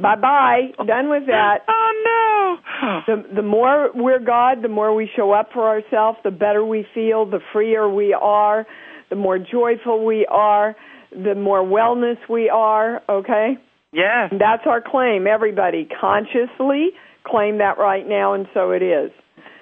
[0.00, 0.70] Bye bye.
[0.86, 1.60] Done with that.
[1.68, 3.02] Oh no.
[3.06, 6.86] The the more we're God, the more we show up for ourselves, the better we
[6.94, 8.66] feel, the freer we are,
[9.10, 10.76] the more joyful we are,
[11.10, 13.58] the more wellness we are, okay?
[13.92, 14.28] Yeah.
[14.30, 15.88] That's our claim, everybody.
[16.00, 16.90] Consciously
[17.26, 19.10] claim that right now and so it is.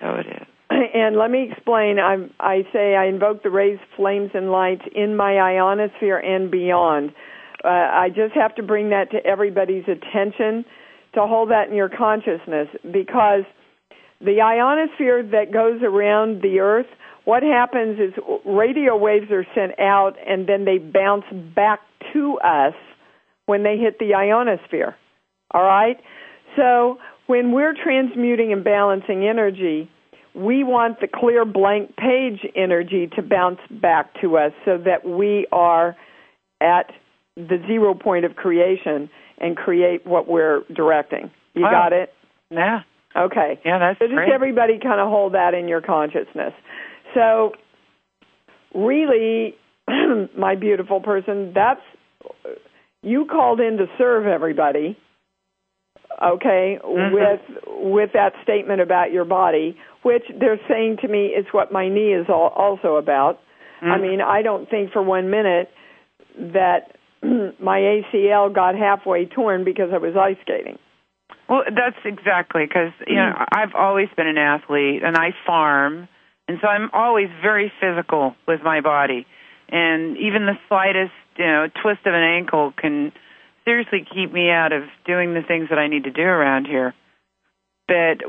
[0.01, 1.99] So it is and let me explain.
[1.99, 7.13] I, I say I invoke the rays, flames, and lights in my ionosphere and beyond.
[7.65, 10.65] Uh, I just have to bring that to everybody's attention
[11.15, 13.45] to hold that in your consciousness because
[14.21, 16.87] the ionosphere that goes around the Earth,
[17.25, 18.13] what happens is
[18.45, 21.81] radio waves are sent out and then they bounce back
[22.13, 22.75] to us
[23.47, 24.95] when they hit the ionosphere.
[25.53, 25.97] All right?
[26.57, 29.91] So when we're transmuting and balancing energy,
[30.35, 35.47] we want the clear blank page energy to bounce back to us so that we
[35.51, 35.97] are
[36.61, 36.91] at
[37.37, 39.09] the zero point of creation
[39.39, 41.31] and create what we're directing.
[41.55, 41.71] You Wow.
[41.71, 42.13] got it?
[42.51, 42.81] Yeah.
[43.15, 43.59] Okay.
[43.65, 44.31] Yeah, that's So just great.
[44.33, 46.53] everybody kind of hold that in your consciousness.
[47.15, 47.53] So
[48.75, 49.55] really,
[50.37, 51.81] my beautiful person, that's
[53.03, 54.97] you called in to serve everybody.
[56.23, 57.13] Okay, Mhm.
[57.13, 61.89] with with that statement about your body, which they're saying to me is what my
[61.89, 63.39] knee is al- also about.
[63.83, 64.01] I Mhm.
[64.01, 65.71] mean, I don't think for one minute
[66.39, 66.93] that
[67.61, 70.79] my ACL got halfway torn because I was ice skating.
[71.49, 73.47] Well, that's exactly because you know mm.
[73.53, 76.09] I've always been an athlete and I farm,
[76.49, 79.27] and so I'm always very physical with my body,
[79.69, 83.13] and even the slightest you know twist of an ankle can
[83.65, 86.95] seriously keep me out of doing the things that I need to do around here.
[87.87, 88.27] But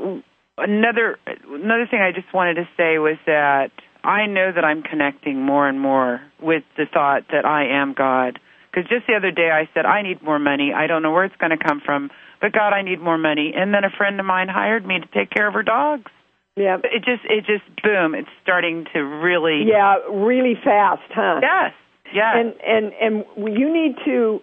[0.58, 3.70] another another thing I just wanted to say was that
[4.04, 8.38] I know that I'm connecting more and more with the thought that I am God.
[8.70, 10.72] Because just the other day I said I need more money.
[10.74, 12.10] I don't know where it's going to come from,
[12.40, 13.52] but God, I need more money.
[13.56, 16.10] And then a friend of mine hired me to take care of her dogs.
[16.56, 16.78] Yeah.
[16.82, 18.14] It just it just boom.
[18.14, 21.40] It's starting to really Yeah, really fast, huh?
[21.40, 21.72] Yes.
[22.12, 22.34] Yes.
[22.36, 23.24] And and and
[23.56, 24.40] you need to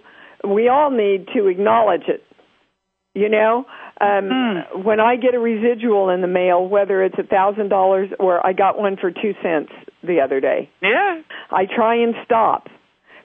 [0.47, 2.23] we all need to acknowledge it.
[3.13, 3.65] You know,
[4.01, 4.83] um Hmm.
[4.83, 8.53] when I get a residual in the mail, whether it's a thousand dollars or I
[8.53, 9.71] got one for two cents
[10.03, 11.21] the other day, yeah.
[11.51, 12.67] I try and stop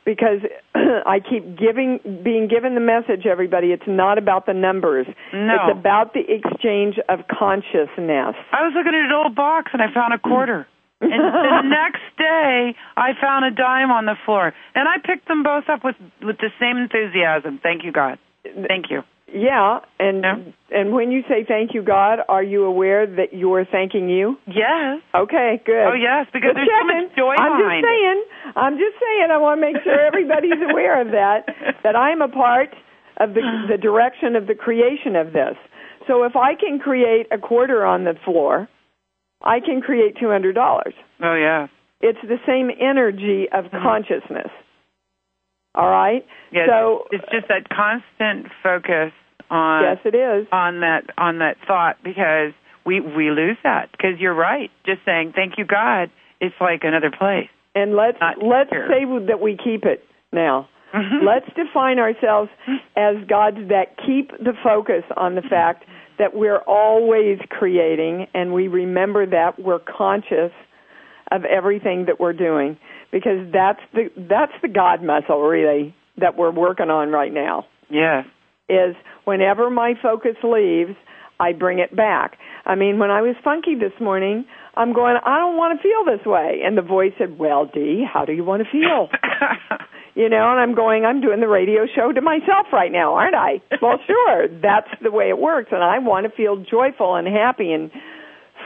[0.04, 0.40] because
[0.74, 5.06] I keep giving being given the message everybody it's not about the numbers.
[5.32, 5.54] No.
[5.54, 8.34] It's about the exchange of consciousness.
[8.52, 10.66] I was looking at an old box and I found a quarter.
[11.00, 15.42] and the next day, I found a dime on the floor, and I picked them
[15.42, 17.58] both up with with the same enthusiasm.
[17.62, 18.18] Thank you, God.
[18.44, 19.02] Thank you.
[19.32, 24.08] Yeah, and and when you say thank you, God, are you aware that you're thanking
[24.08, 24.36] you?
[24.46, 25.02] Yes.
[25.14, 25.86] Okay, good.
[25.86, 28.24] Oh yes, because Just there's so much joy I'm behind just saying.
[28.56, 29.28] I'm just saying.
[29.30, 31.46] I want to make sure everybody's aware of that.
[31.82, 32.74] That I'm a part
[33.18, 35.56] of the the direction of the creation of this.
[36.06, 38.68] So if I can create a quarter on the floor,
[39.42, 40.94] I can create two hundred dollars.
[41.22, 41.68] Oh yeah.
[42.00, 43.82] It's the same energy of mm-hmm.
[43.82, 44.50] consciousness.
[45.74, 46.24] All right.
[46.52, 46.66] Yeah.
[46.66, 49.12] So it's just that constant focus
[49.50, 50.46] on yes, it is.
[50.52, 52.52] on that on that thought because
[52.84, 54.70] we we lose that because you're right.
[54.86, 56.10] Just saying thank you, God.
[56.40, 57.48] It's like another place.
[57.74, 58.88] And let's let's here.
[58.88, 60.68] say that we keep it now.
[60.94, 61.22] Mhm.
[61.24, 62.50] Let's define ourselves
[62.96, 65.84] as gods that keep the focus on the fact
[66.18, 70.52] that we're always creating and we remember that we're conscious
[71.30, 72.76] of everything that we're doing
[73.12, 78.26] because that's the that's the god muscle really that we're working on right now Yes.
[78.68, 78.94] is
[79.24, 80.96] whenever my focus leaves,
[81.38, 82.38] I bring it back.
[82.64, 84.44] I mean, when I was funky this morning,
[84.76, 86.60] I'm going, I don't want to feel this way.
[86.64, 89.08] And the voice said, Well, Dee, how do you want to feel?
[90.14, 93.34] you know, and I'm going, I'm doing the radio show to myself right now, aren't
[93.34, 93.62] I?
[93.82, 94.48] Well, sure.
[94.48, 95.70] That's the way it works.
[95.72, 97.90] And I want to feel joyful and happy and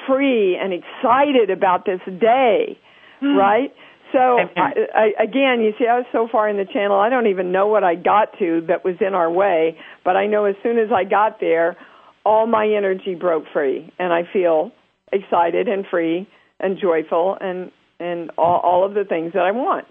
[0.06, 2.78] free and excited about this day,
[3.20, 3.36] hmm.
[3.36, 3.72] right?
[4.14, 7.26] So I, I, again, you see, I was so far in the channel, I don't
[7.26, 9.76] even know what I got to that was in our way.
[10.04, 11.76] But I know as soon as I got there,
[12.24, 14.70] all my energy broke free, and I feel
[15.12, 16.28] excited and free
[16.60, 19.86] and joyful and and all, all of the things that I want,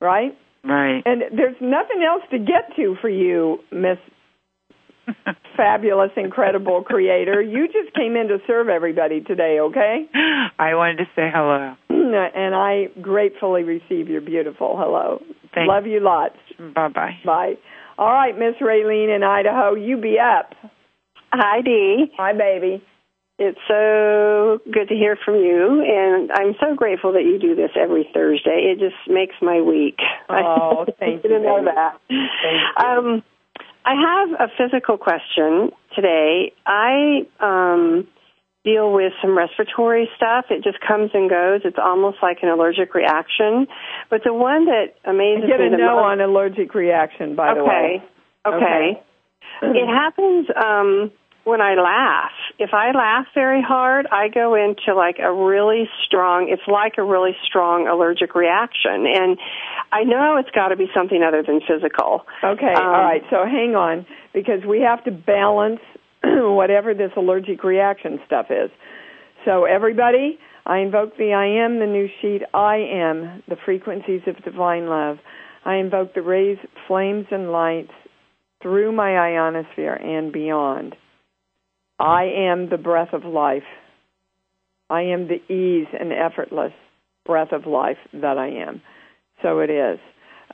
[0.00, 0.36] right?
[0.64, 1.02] Right.
[1.04, 3.98] And there's nothing else to get to for you, Miss
[5.56, 7.42] Fabulous, Incredible Creator.
[7.42, 10.06] You just came in to serve everybody today, okay?
[10.58, 11.74] I wanted to say hello.
[12.14, 15.22] And I gratefully receive your beautiful hello.
[15.54, 16.36] Thank Love you lots.
[16.74, 17.18] Bye bye.
[17.24, 17.54] Bye.
[17.96, 20.54] All right, Miss Raylene in Idaho, you be up.
[21.32, 22.12] Hi, Dee.
[22.16, 22.82] Hi, baby.
[23.40, 27.70] It's so good to hear from you, and I'm so grateful that you do this
[27.80, 28.74] every Thursday.
[28.74, 29.98] It just makes my week.
[30.28, 31.30] Oh, thank you.
[31.30, 31.98] you, to know that.
[32.08, 33.22] Thank Um,
[33.84, 36.52] I have a physical question today.
[36.66, 38.08] I um,
[38.68, 40.46] deal with some respiratory stuff.
[40.50, 41.62] It just comes and goes.
[41.64, 43.66] It's almost like an allergic reaction.
[44.10, 47.54] But the one that amazes Get me a the no most on allergic reaction, by
[47.54, 48.02] the way.
[48.46, 48.56] Okay.
[48.56, 49.02] Okay.
[49.62, 51.10] it happens um
[51.44, 52.36] when I laugh.
[52.58, 57.02] If I laugh very hard, I go into like a really strong it's like a
[57.02, 59.38] really strong allergic reaction and
[59.90, 62.26] I know it's got to be something other than physical.
[62.44, 63.22] Okay, Um, all right.
[63.30, 65.80] So hang on because we have to balance
[66.24, 68.70] whatever this allergic reaction stuff is.
[69.44, 74.42] So, everybody, I invoke the I am, the new sheet, I am, the frequencies of
[74.44, 75.18] divine love.
[75.64, 77.92] I invoke the rays, flames, and lights
[78.62, 80.96] through my ionosphere and beyond.
[81.98, 83.64] I am the breath of life.
[84.90, 86.72] I am the ease and effortless
[87.26, 88.80] breath of life that I am.
[89.42, 89.98] So it is.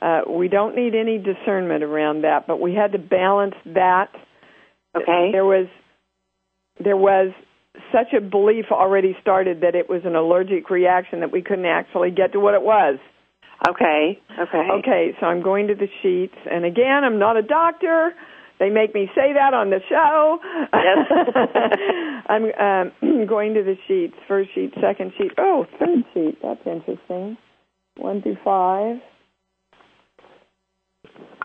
[0.01, 4.09] Uh, we don't need any discernment around that, but we had to balance that.
[4.95, 5.29] Okay.
[5.31, 5.67] There was
[6.83, 7.31] there was
[7.91, 12.11] such a belief already started that it was an allergic reaction that we couldn't actually
[12.11, 12.99] get to what it was.
[13.67, 14.19] Okay.
[14.39, 14.67] Okay.
[14.79, 18.13] Okay, so I'm going to the sheets, and again, I'm not a doctor.
[18.59, 20.39] They make me say that on the show.
[20.73, 21.07] Yes.
[22.29, 24.15] I'm um, going to the sheets.
[24.27, 25.31] First sheet, second sheet.
[25.37, 26.37] Oh, third sheet.
[26.41, 27.37] That's interesting.
[27.97, 28.97] One through five.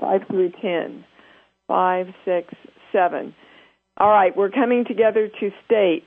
[0.00, 1.04] Five through ten.
[1.66, 2.52] Five, six,
[2.92, 3.34] seven.
[3.98, 6.06] All right, we're coming together to state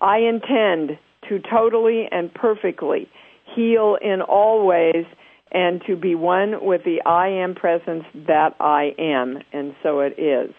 [0.00, 0.98] I intend
[1.28, 3.08] to totally and perfectly
[3.54, 5.06] heal in all ways
[5.52, 9.38] and to be one with the I am presence that I am.
[9.52, 10.54] And so it is.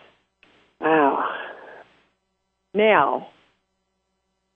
[0.80, 1.30] Wow.
[2.74, 3.28] Now,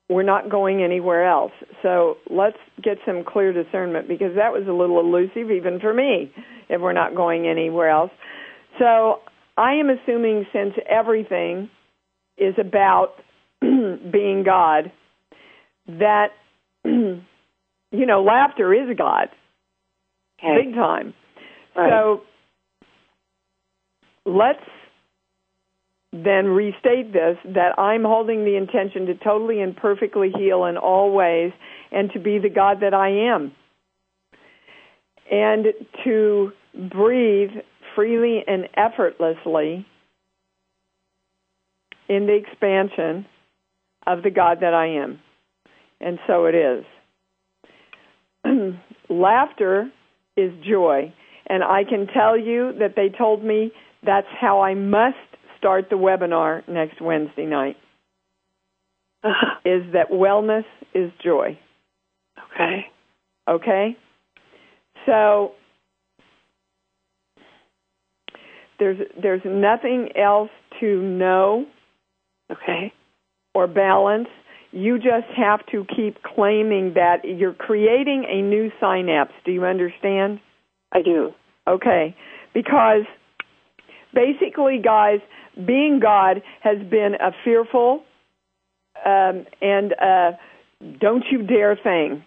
[0.09, 1.51] we're not going anywhere else.
[1.83, 6.31] So let's get some clear discernment because that was a little elusive even for me
[6.67, 8.11] if we're not going anywhere else.
[8.79, 9.19] So
[9.59, 11.69] I am assuming since everything
[12.37, 13.15] is about
[13.61, 14.91] being God,
[15.87, 16.27] that,
[16.85, 17.21] you
[17.91, 19.27] know, laughter is God.
[20.39, 20.65] Okay.
[20.65, 21.13] Big time.
[21.75, 21.89] Right.
[21.89, 22.21] So
[24.25, 24.63] let's
[26.13, 31.11] then restate this that I'm holding the intention to totally and perfectly heal in all
[31.11, 31.51] ways
[31.91, 33.51] and to be the God that I am.
[35.29, 35.65] And
[36.05, 37.51] to breathe
[37.99, 39.85] freely and effortlessly
[42.07, 43.25] in the expansion
[44.07, 45.19] of the God that I am.
[45.99, 46.85] And so it is.
[49.09, 49.91] Laughter
[50.37, 51.13] is joy.
[51.47, 53.73] And I can tell you that they told me
[54.05, 55.17] that's how I must
[55.57, 57.75] start the webinar next Wednesday night.
[59.21, 59.55] Uh-huh.
[59.65, 60.63] is that wellness
[60.95, 61.59] is joy.
[62.53, 62.85] Okay.
[63.49, 63.97] Okay?
[65.05, 65.51] So
[68.79, 70.49] there's there's nothing else
[70.79, 71.65] to know
[72.51, 72.91] Okay.
[73.53, 74.27] or balance.
[74.71, 79.33] You just have to keep claiming that you're creating a new synapse.
[79.45, 80.39] Do you understand?
[80.91, 81.33] I do.
[81.67, 82.15] Okay.
[82.53, 83.03] Because
[84.13, 85.19] basically, guys,
[85.65, 88.03] being God has been a fearful
[89.05, 90.31] um, and uh,
[90.99, 92.23] don't you dare thing.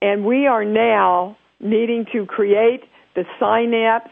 [0.00, 2.82] And we are now needing to create
[3.14, 4.10] the synapse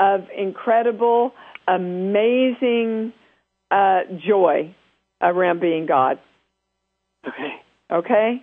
[0.00, 1.32] of incredible,
[1.68, 3.12] amazing
[3.70, 4.74] uh, joy
[5.20, 6.18] around being God.
[7.26, 7.50] Okay.
[7.92, 8.42] Okay?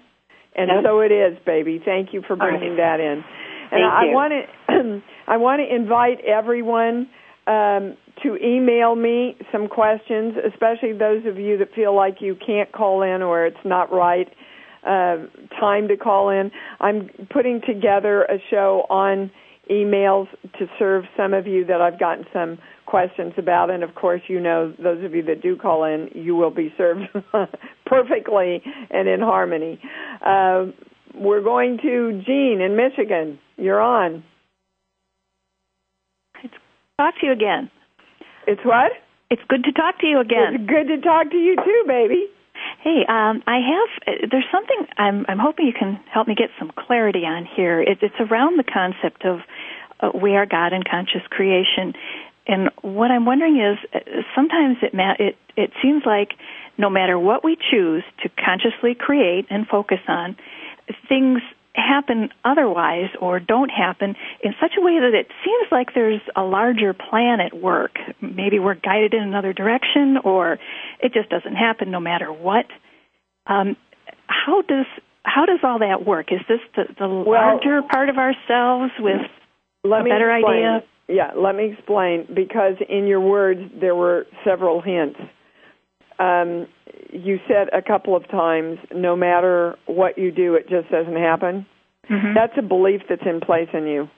[0.55, 1.81] And so it is, baby.
[1.83, 2.59] Thank you for All right.
[2.59, 3.23] bringing that in.
[3.69, 4.13] And Thank I you.
[4.13, 7.09] want to I want to invite everyone
[7.45, 12.71] um, to email me some questions, especially those of you that feel like you can't
[12.71, 14.27] call in or it's not right
[14.83, 15.17] uh,
[15.59, 16.51] time to call in.
[16.79, 19.31] I'm putting together a show on
[19.69, 20.27] emails
[20.59, 24.39] to serve some of you that I've gotten some questions about, and of course, you
[24.39, 27.01] know, those of you that do call in, you will be served
[27.85, 29.79] perfectly and in harmony.
[30.25, 30.67] Uh,
[31.13, 33.39] we're going to Jean in Michigan.
[33.57, 34.23] You're on.
[36.43, 36.53] It's
[36.97, 37.71] talk to you again.
[38.45, 38.91] It's what?
[39.29, 40.55] It's good to talk to you again.
[40.55, 42.27] It's good to talk to you too, baby.
[42.81, 43.89] Hey, um, I have.
[44.07, 45.25] Uh, there's something I'm.
[45.27, 47.81] I'm hoping you can help me get some clarity on here.
[47.81, 49.39] It, it's around the concept of
[49.99, 51.93] uh, we are God and conscious creation,
[52.47, 53.99] and what I'm wondering is uh,
[54.35, 56.33] sometimes it ma- it it seems like
[56.77, 60.35] no matter what we choose to consciously create and focus on,
[61.09, 61.41] things
[61.77, 66.41] happen otherwise or don't happen in such a way that it seems like there's a
[66.41, 67.97] larger plan at work.
[68.21, 70.57] Maybe we're guided in another direction or
[71.01, 72.65] it just doesn't happen no matter what.
[73.45, 73.77] Um,
[74.27, 74.85] how does
[75.23, 76.31] how does all that work?
[76.31, 79.21] Is this the, the larger part of ourselves with
[79.83, 80.55] Let a me better explain.
[80.65, 80.83] idea?
[81.09, 85.19] Yeah, let me explain because in your words there were several hints.
[86.19, 86.67] Um,
[87.11, 91.65] you said a couple of times, no matter what you do, it just doesn't happen.
[92.09, 92.33] Mm-hmm.
[92.33, 94.09] That's a belief that's in place in you.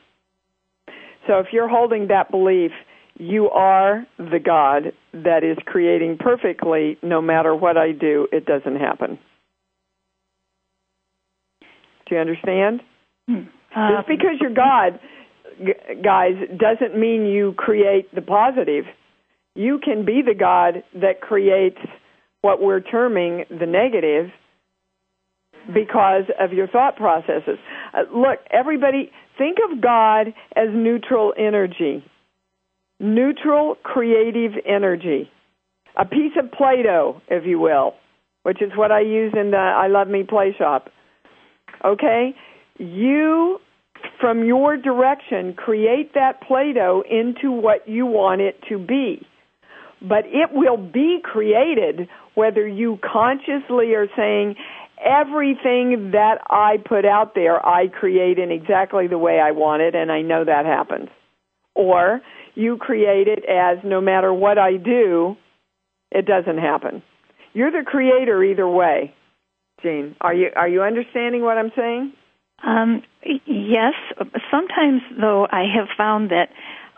[1.27, 2.71] So if you're holding that belief,
[3.17, 6.97] you are the God that is creating perfectly.
[7.03, 9.19] No matter what I do, it doesn't happen.
[12.07, 12.81] Do you understand?
[13.75, 14.99] Um, Just because you're God,
[15.63, 15.73] g-
[16.03, 18.85] guys, doesn't mean you create the positive.
[19.55, 21.79] You can be the God that creates
[22.41, 24.31] what we're terming the negative
[25.73, 27.57] because of your thought processes.
[27.93, 32.03] Uh, look, everybody, think of God as neutral energy,
[32.99, 35.29] neutral creative energy,
[35.97, 37.95] a piece of Play Doh, if you will,
[38.43, 40.89] which is what I use in the I Love Me Play Shop.
[41.83, 42.35] Okay?
[42.77, 43.59] You,
[44.21, 49.27] from your direction, create that Play Doh into what you want it to be.
[50.01, 54.55] But it will be created whether you consciously are saying,
[55.03, 59.95] everything that I put out there, I create in exactly the way I want it,
[59.95, 61.09] and I know that happens.
[61.75, 62.21] Or
[62.55, 65.35] you create it as no matter what I do,
[66.11, 67.03] it doesn't happen.
[67.53, 69.13] You're the creator either way.
[69.81, 72.13] Jean, are you are you understanding what I'm saying?
[72.65, 73.93] Um, yes.
[74.51, 76.49] Sometimes, though, I have found that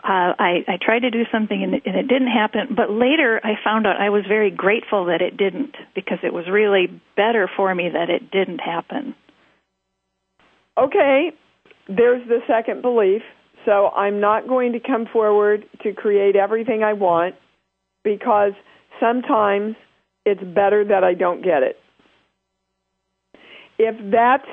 [0.04, 2.74] uh, I, I tried to do something and it, and it didn't happen.
[2.74, 6.46] But later, I found out I was very grateful that it didn't because it was
[6.50, 9.14] really better for me that it didn't happen.
[10.76, 11.30] Okay,
[11.86, 13.22] there's the second belief.
[13.64, 17.36] So I'm not going to come forward to create everything I want
[18.02, 18.52] because
[18.98, 19.76] sometimes
[20.26, 21.76] it's better that I don't get it.
[23.78, 24.48] If that's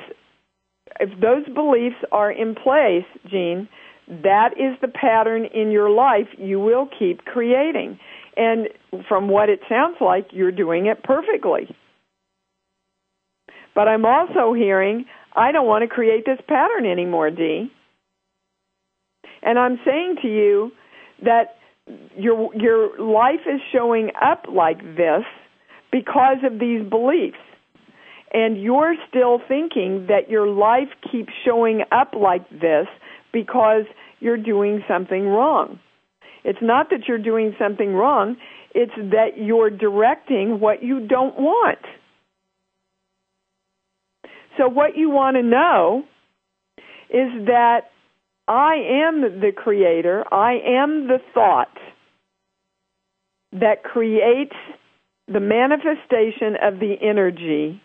[1.00, 3.68] if those beliefs are in place, Jean,
[4.10, 7.98] that is the pattern in your life you will keep creating.
[8.36, 8.68] And
[9.08, 11.74] from what it sounds like, you're doing it perfectly.
[13.74, 15.04] But I'm also hearing,
[15.34, 17.70] I don't want to create this pattern anymore, Dee.
[19.42, 20.72] And I'm saying to you
[21.22, 21.56] that
[22.16, 25.24] your your life is showing up like this
[25.92, 27.38] because of these beliefs.
[28.32, 32.86] And you're still thinking that your life keeps showing up like this
[33.32, 33.84] because
[34.20, 35.80] you're doing something wrong.
[36.44, 38.36] It's not that you're doing something wrong,
[38.74, 41.78] it's that you're directing what you don't want.
[44.56, 46.04] So, what you want to know
[47.08, 47.90] is that
[48.46, 48.74] I
[49.06, 51.76] am the creator, I am the thought
[53.52, 54.56] that creates
[55.26, 57.80] the manifestation of the energy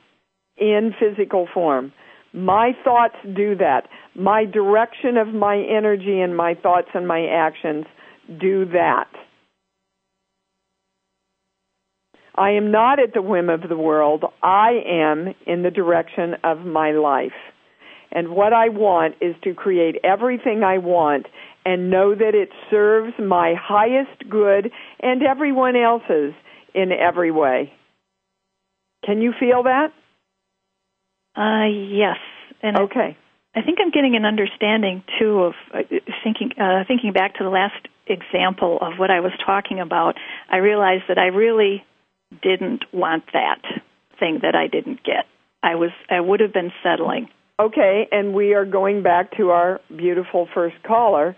[0.58, 1.92] in physical form.
[2.36, 3.88] My thoughts do that.
[4.14, 7.86] My direction of my energy and my thoughts and my actions
[8.42, 9.08] do that.
[12.36, 14.26] I am not at the whim of the world.
[14.44, 17.32] I am in the direction of my life.
[18.12, 21.28] And what I want is to create everything I want
[21.66, 26.34] and know that it serves my highest good and everyone else's
[26.74, 27.72] in every way.
[29.06, 29.94] Can you feel that?
[31.36, 32.18] Uh, yes.
[32.62, 33.18] And okay.
[33.56, 35.80] I, I think I'm getting an understanding too of uh,
[36.24, 40.16] thinking uh, thinking back to the last example of what I was talking about.
[40.50, 41.84] I realized that I really
[42.42, 43.62] didn't want that
[44.20, 45.26] thing that I didn't get.
[45.64, 47.30] I was I would have been settling.
[47.60, 51.36] Okay, and we are going back to our beautiful first caller,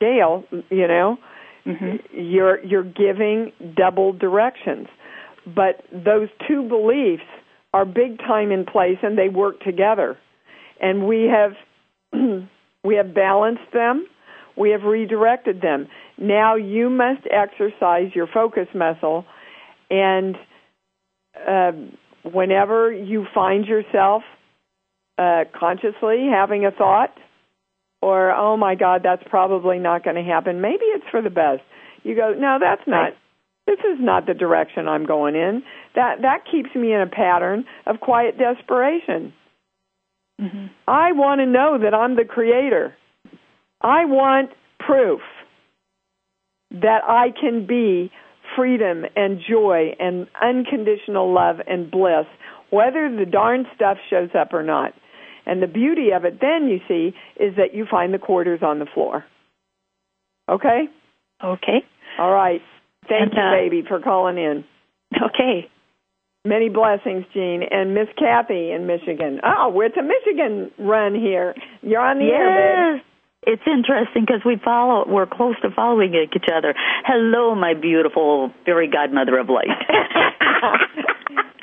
[0.00, 0.44] Gail.
[0.70, 1.18] You know,
[1.66, 1.96] mm-hmm.
[2.12, 4.88] you're you're giving double directions,
[5.46, 7.24] but those two beliefs
[7.72, 10.16] are big time in place and they work together.
[10.80, 11.52] And we have
[12.84, 14.06] we have balanced them,
[14.56, 15.88] we have redirected them.
[16.16, 19.24] Now you must exercise your focus muscle
[19.90, 20.36] and
[21.46, 21.72] uh,
[22.24, 24.22] whenever you find yourself
[25.18, 27.12] uh, consciously having a thought
[28.00, 31.62] or oh my god that's probably not going to happen maybe it's for the best
[32.04, 33.12] you go no that's not
[33.68, 35.62] this is not the direction I'm going in.
[35.94, 39.34] That that keeps me in a pattern of quiet desperation.
[40.40, 40.66] Mm-hmm.
[40.86, 42.96] I want to know that I'm the creator.
[43.82, 44.50] I want
[44.80, 45.20] proof
[46.70, 48.10] that I can be
[48.56, 52.26] freedom and joy and unconditional love and bliss,
[52.70, 54.92] whether the darn stuff shows up or not.
[55.44, 58.78] And the beauty of it then, you see, is that you find the quarters on
[58.78, 59.24] the floor.
[60.48, 60.88] Okay?
[61.42, 61.84] Okay.
[62.18, 62.60] All right.
[63.08, 64.64] Thank And, you, uh, baby, for calling in.
[65.14, 65.68] Okay.
[66.44, 67.62] Many blessings, Jean.
[67.68, 69.40] And Miss Kathy in Michigan.
[69.44, 71.54] Oh, it's a Michigan run here.
[71.82, 73.04] You're on the air, yes.
[73.46, 76.74] It's interesting because we follow, we're close to following each other.
[77.06, 79.68] Hello, my beautiful fairy godmother of light.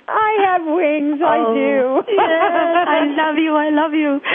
[0.07, 1.19] I have wings.
[1.21, 2.11] I Oh, do.
[2.13, 3.55] yes, I love you.
[3.55, 4.21] I love you.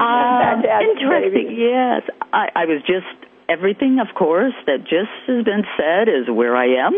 [0.00, 1.44] Um, interesting.
[1.48, 1.54] baby.
[1.60, 3.04] Yes, I, I was just
[3.50, 6.92] everything, of course, that just has been said is where I am.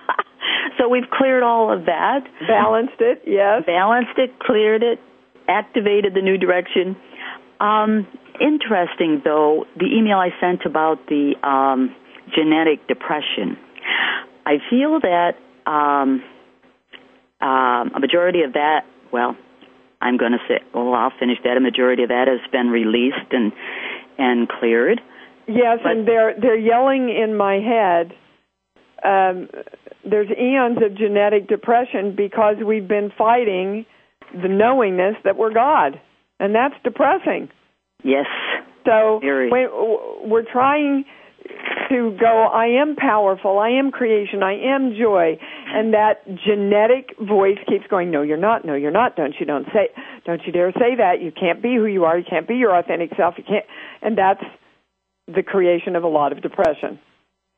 [0.78, 3.64] so we've cleared all of that, Balanced it, yes.
[3.66, 5.00] balanced it, cleared it,
[5.48, 6.96] activated the new direction.
[7.60, 8.06] Um,
[8.40, 11.94] interesting, though, the email I sent about the um,
[12.34, 13.56] genetic depression.
[14.44, 15.32] I feel that
[15.66, 16.22] um,
[17.40, 19.36] um, a majority of that, well,
[20.00, 21.56] I'm going to say, well, I'll finish that.
[21.56, 23.52] A majority of that has been released and
[24.18, 25.00] and cleared.
[25.48, 28.12] Yes, but, and they're they're yelling in my head.
[29.02, 29.48] Um,
[30.08, 33.86] there's eons of genetic depression because we've been fighting
[34.32, 36.00] the knowingness that we're God,
[36.38, 37.48] and that's depressing.
[38.04, 38.26] Yes.
[38.84, 41.04] So we're trying
[41.90, 45.38] to go, I am powerful, I am creation, I am joy,
[45.68, 49.66] and that genetic voice keeps going, no, you're not, no, you're not, don't you, don't
[49.72, 49.88] say,
[50.26, 52.78] don't you dare say that, you can't be who you are, you can't be your
[52.78, 53.64] authentic self, you can't,
[54.02, 54.42] and that's
[55.28, 56.98] the creation of a lot of depression.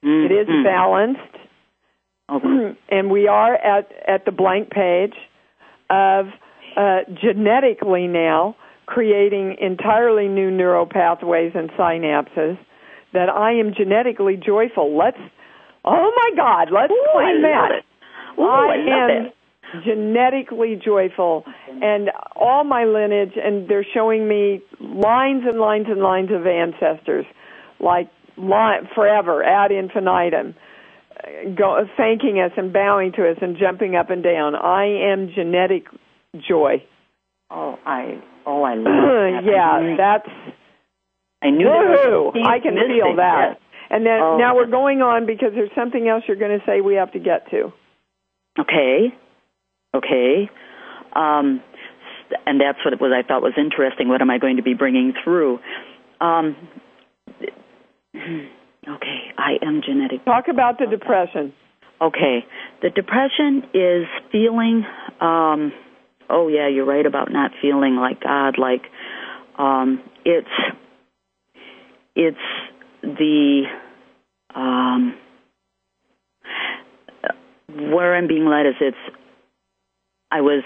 [0.04, 0.32] Mm-hmm.
[0.32, 1.36] It is balanced,
[2.30, 2.78] okay.
[2.90, 5.14] and we are at, at the blank page
[5.88, 6.26] of
[6.76, 8.56] uh, genetically now
[8.86, 12.58] creating entirely new neural pathways and synapses
[13.12, 14.96] that I am genetically joyful.
[14.96, 15.18] Let's,
[15.84, 17.82] oh my God, let's Ooh, claim that.
[18.38, 19.84] Ooh, I, I am it.
[19.84, 21.44] genetically joyful,
[21.82, 27.26] and all my lineage, and they're showing me lines and lines and lines of ancestors,
[27.80, 28.10] like
[28.94, 30.54] forever ad infinitum,
[31.56, 34.54] go, thanking us and bowing to us and jumping up and down.
[34.54, 35.84] I am genetic
[36.48, 36.82] joy.
[37.50, 39.40] Oh, I oh I love that.
[39.44, 40.28] yeah, that's
[41.42, 41.72] I knew Woo!
[41.72, 43.52] there was I can feel that.
[43.52, 43.60] Yes.
[43.92, 44.36] And then Oh.
[44.38, 47.18] now we're going on because there's something else you're going to say we have to
[47.18, 47.72] get to.
[48.60, 49.12] Okay.
[49.94, 50.48] Okay.
[51.12, 51.60] Um,
[52.46, 54.08] and that's what it was I thought was interesting.
[54.08, 55.58] What am I going to be bringing through?
[56.20, 56.54] Um,
[58.16, 60.24] okay, I am genetic.
[60.24, 61.52] Talk about the depression.
[62.00, 62.44] Okay,
[62.82, 64.84] the depression is feeling.
[65.20, 65.72] Um,
[66.28, 68.58] oh yeah, you're right about not feeling like God.
[68.58, 68.82] Like
[69.58, 70.48] um, it's
[72.16, 72.38] it's
[73.02, 73.64] the
[74.54, 75.16] um,
[77.68, 78.96] where I'm being led is it's
[80.30, 80.62] I was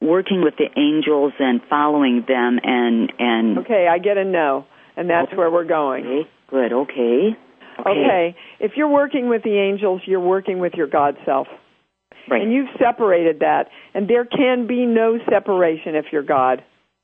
[0.00, 4.64] working with the angels and following them and and Okay, I get a no,
[4.96, 6.04] and that's where we're going.
[6.06, 7.28] okay, good okay
[7.80, 11.46] okay, Okay, if you're working with the angels, you're working with your God self.
[12.28, 16.62] right And you've separated that, and there can be no separation if you're God.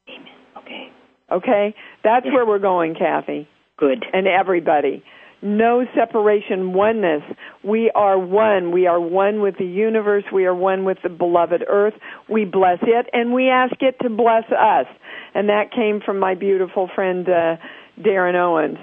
[0.09, 0.27] Amen.
[0.59, 0.91] Okay
[1.31, 1.75] Okay?
[2.05, 2.35] That's Yes.
[2.35, 3.49] where we're going, Kathy.
[3.79, 5.03] good and everybody.
[5.43, 7.23] No separation, oneness.
[7.63, 8.73] We are one.
[8.73, 10.25] We are one with the universe.
[10.33, 11.95] We are one with the beloved earth.
[12.29, 14.87] We bless it and we ask it to bless us.
[15.35, 17.57] And that came from my beautiful friend uh,
[18.01, 18.79] Darren Owens.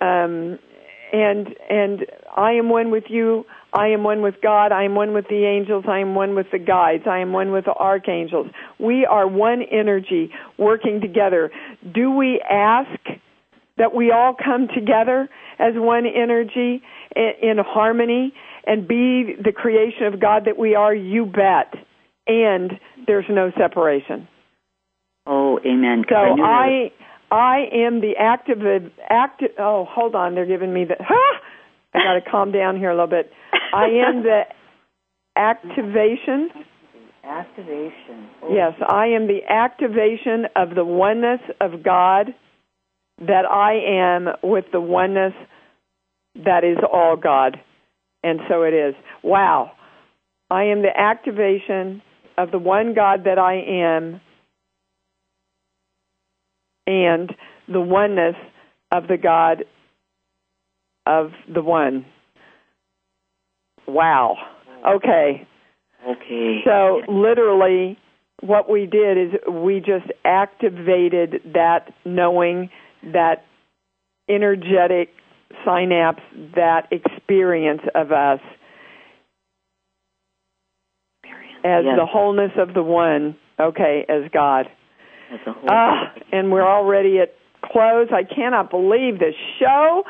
[0.00, 0.58] Um,
[1.12, 3.44] and and I am one with you.
[3.74, 4.72] I am one with God.
[4.72, 5.84] I am one with the angels.
[5.86, 7.04] I am one with the guides.
[7.06, 8.46] I am one with the archangels.
[8.78, 11.50] We are one energy working together.
[11.94, 12.98] Do we ask
[13.76, 15.28] that we all come together
[15.58, 16.82] as one energy
[17.14, 18.32] in, in harmony
[18.66, 20.94] and be the creation of God that we are?
[20.94, 21.74] You bet.
[22.26, 22.72] And
[23.06, 24.28] there's no separation.
[25.26, 26.04] oh amen.
[26.08, 26.90] So I,
[27.30, 28.58] I I am the active
[29.08, 29.50] active.
[29.58, 30.94] Oh, hold on, they're giving me the.
[31.00, 31.40] Ah!
[31.94, 33.30] I got to calm down here a little bit.
[33.74, 34.42] I am the
[35.36, 36.50] activation.
[36.54, 36.64] was
[37.24, 42.34] activation Yes, I am the activation of the oneness of God
[43.26, 45.34] that I am with the oneness
[46.44, 47.60] that is all God.
[48.22, 48.94] And so it is.
[49.22, 49.72] Wow.
[50.50, 52.02] I am the activation
[52.38, 54.20] of the one God that I am
[56.86, 57.34] and
[57.68, 58.36] the oneness
[58.90, 59.64] of the God
[61.06, 62.04] of the one.
[63.86, 64.36] Wow.
[64.86, 65.46] Okay.
[66.06, 67.98] okay So literally,
[68.40, 72.70] what we did is we just activated that knowing,
[73.12, 73.44] that
[74.28, 75.10] energetic
[75.64, 76.22] synapse,
[76.54, 78.40] that experience of us
[81.64, 81.96] as Yes.
[81.96, 83.36] the wholeness of the one.
[83.60, 84.68] Okay, as God.
[85.32, 88.08] as Ah, and we're already at close.
[88.12, 90.04] I cannot believe this show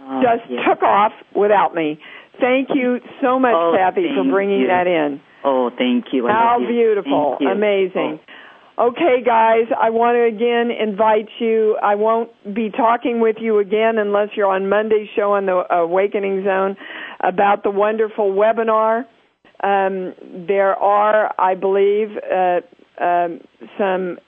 [0.00, 0.64] Oh, just yes.
[0.66, 1.98] took off without me.
[2.40, 4.66] Thank you so much, Oh, Kathy, for bringing you.
[4.68, 5.20] that in.
[5.44, 7.36] oh thank you I How beautiful.
[7.40, 7.48] You.
[7.50, 8.20] Amazing.
[8.78, 11.76] Okay, guys, I want to again invite you.
[11.82, 16.44] I won't be talking with you again unless you're on Monday's show on the Awakening
[16.44, 16.76] Zone
[17.18, 19.00] about the wonderful webinar.
[19.64, 20.14] Um,
[20.46, 22.60] there are, I believe, uh,
[23.02, 23.40] um,
[23.76, 24.18] some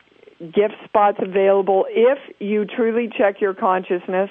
[0.41, 4.31] gift spots available if you truly check your consciousness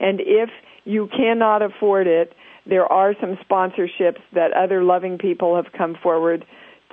[0.00, 0.50] and if
[0.84, 2.32] you cannot afford it.
[2.66, 6.44] There are some sponsorships that other loving people have come forward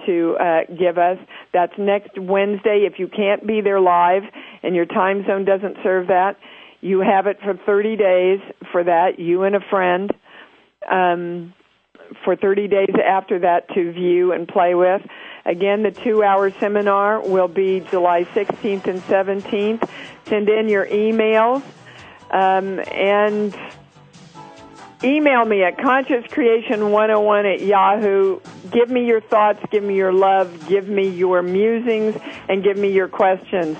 [0.06, 1.18] to uh, give us.
[1.54, 2.88] That's next Wednesday.
[2.89, 4.24] If you can't be there live
[4.64, 6.38] and your time zone doesn't serve that,
[6.82, 8.39] you have it for 30 days
[8.72, 10.14] for that, you and a friend.
[10.89, 11.54] Um,
[12.24, 15.02] for 30 days after that to view and play with.
[15.45, 19.89] Again, the two hour seminar will be July 16th and 17th.
[20.26, 21.64] Send in your emails
[22.32, 23.56] um, and
[25.04, 28.39] email me at consciouscreation101 at yahoo.
[28.72, 32.16] Give me your thoughts give me your love give me your musings
[32.47, 33.78] and give me your questions.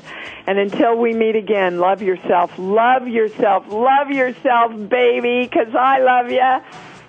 [0.48, 6.32] And until we meet again love yourself love yourself love yourself baby because i love
[6.32, 6.60] you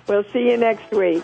[0.07, 1.23] we'll see you next week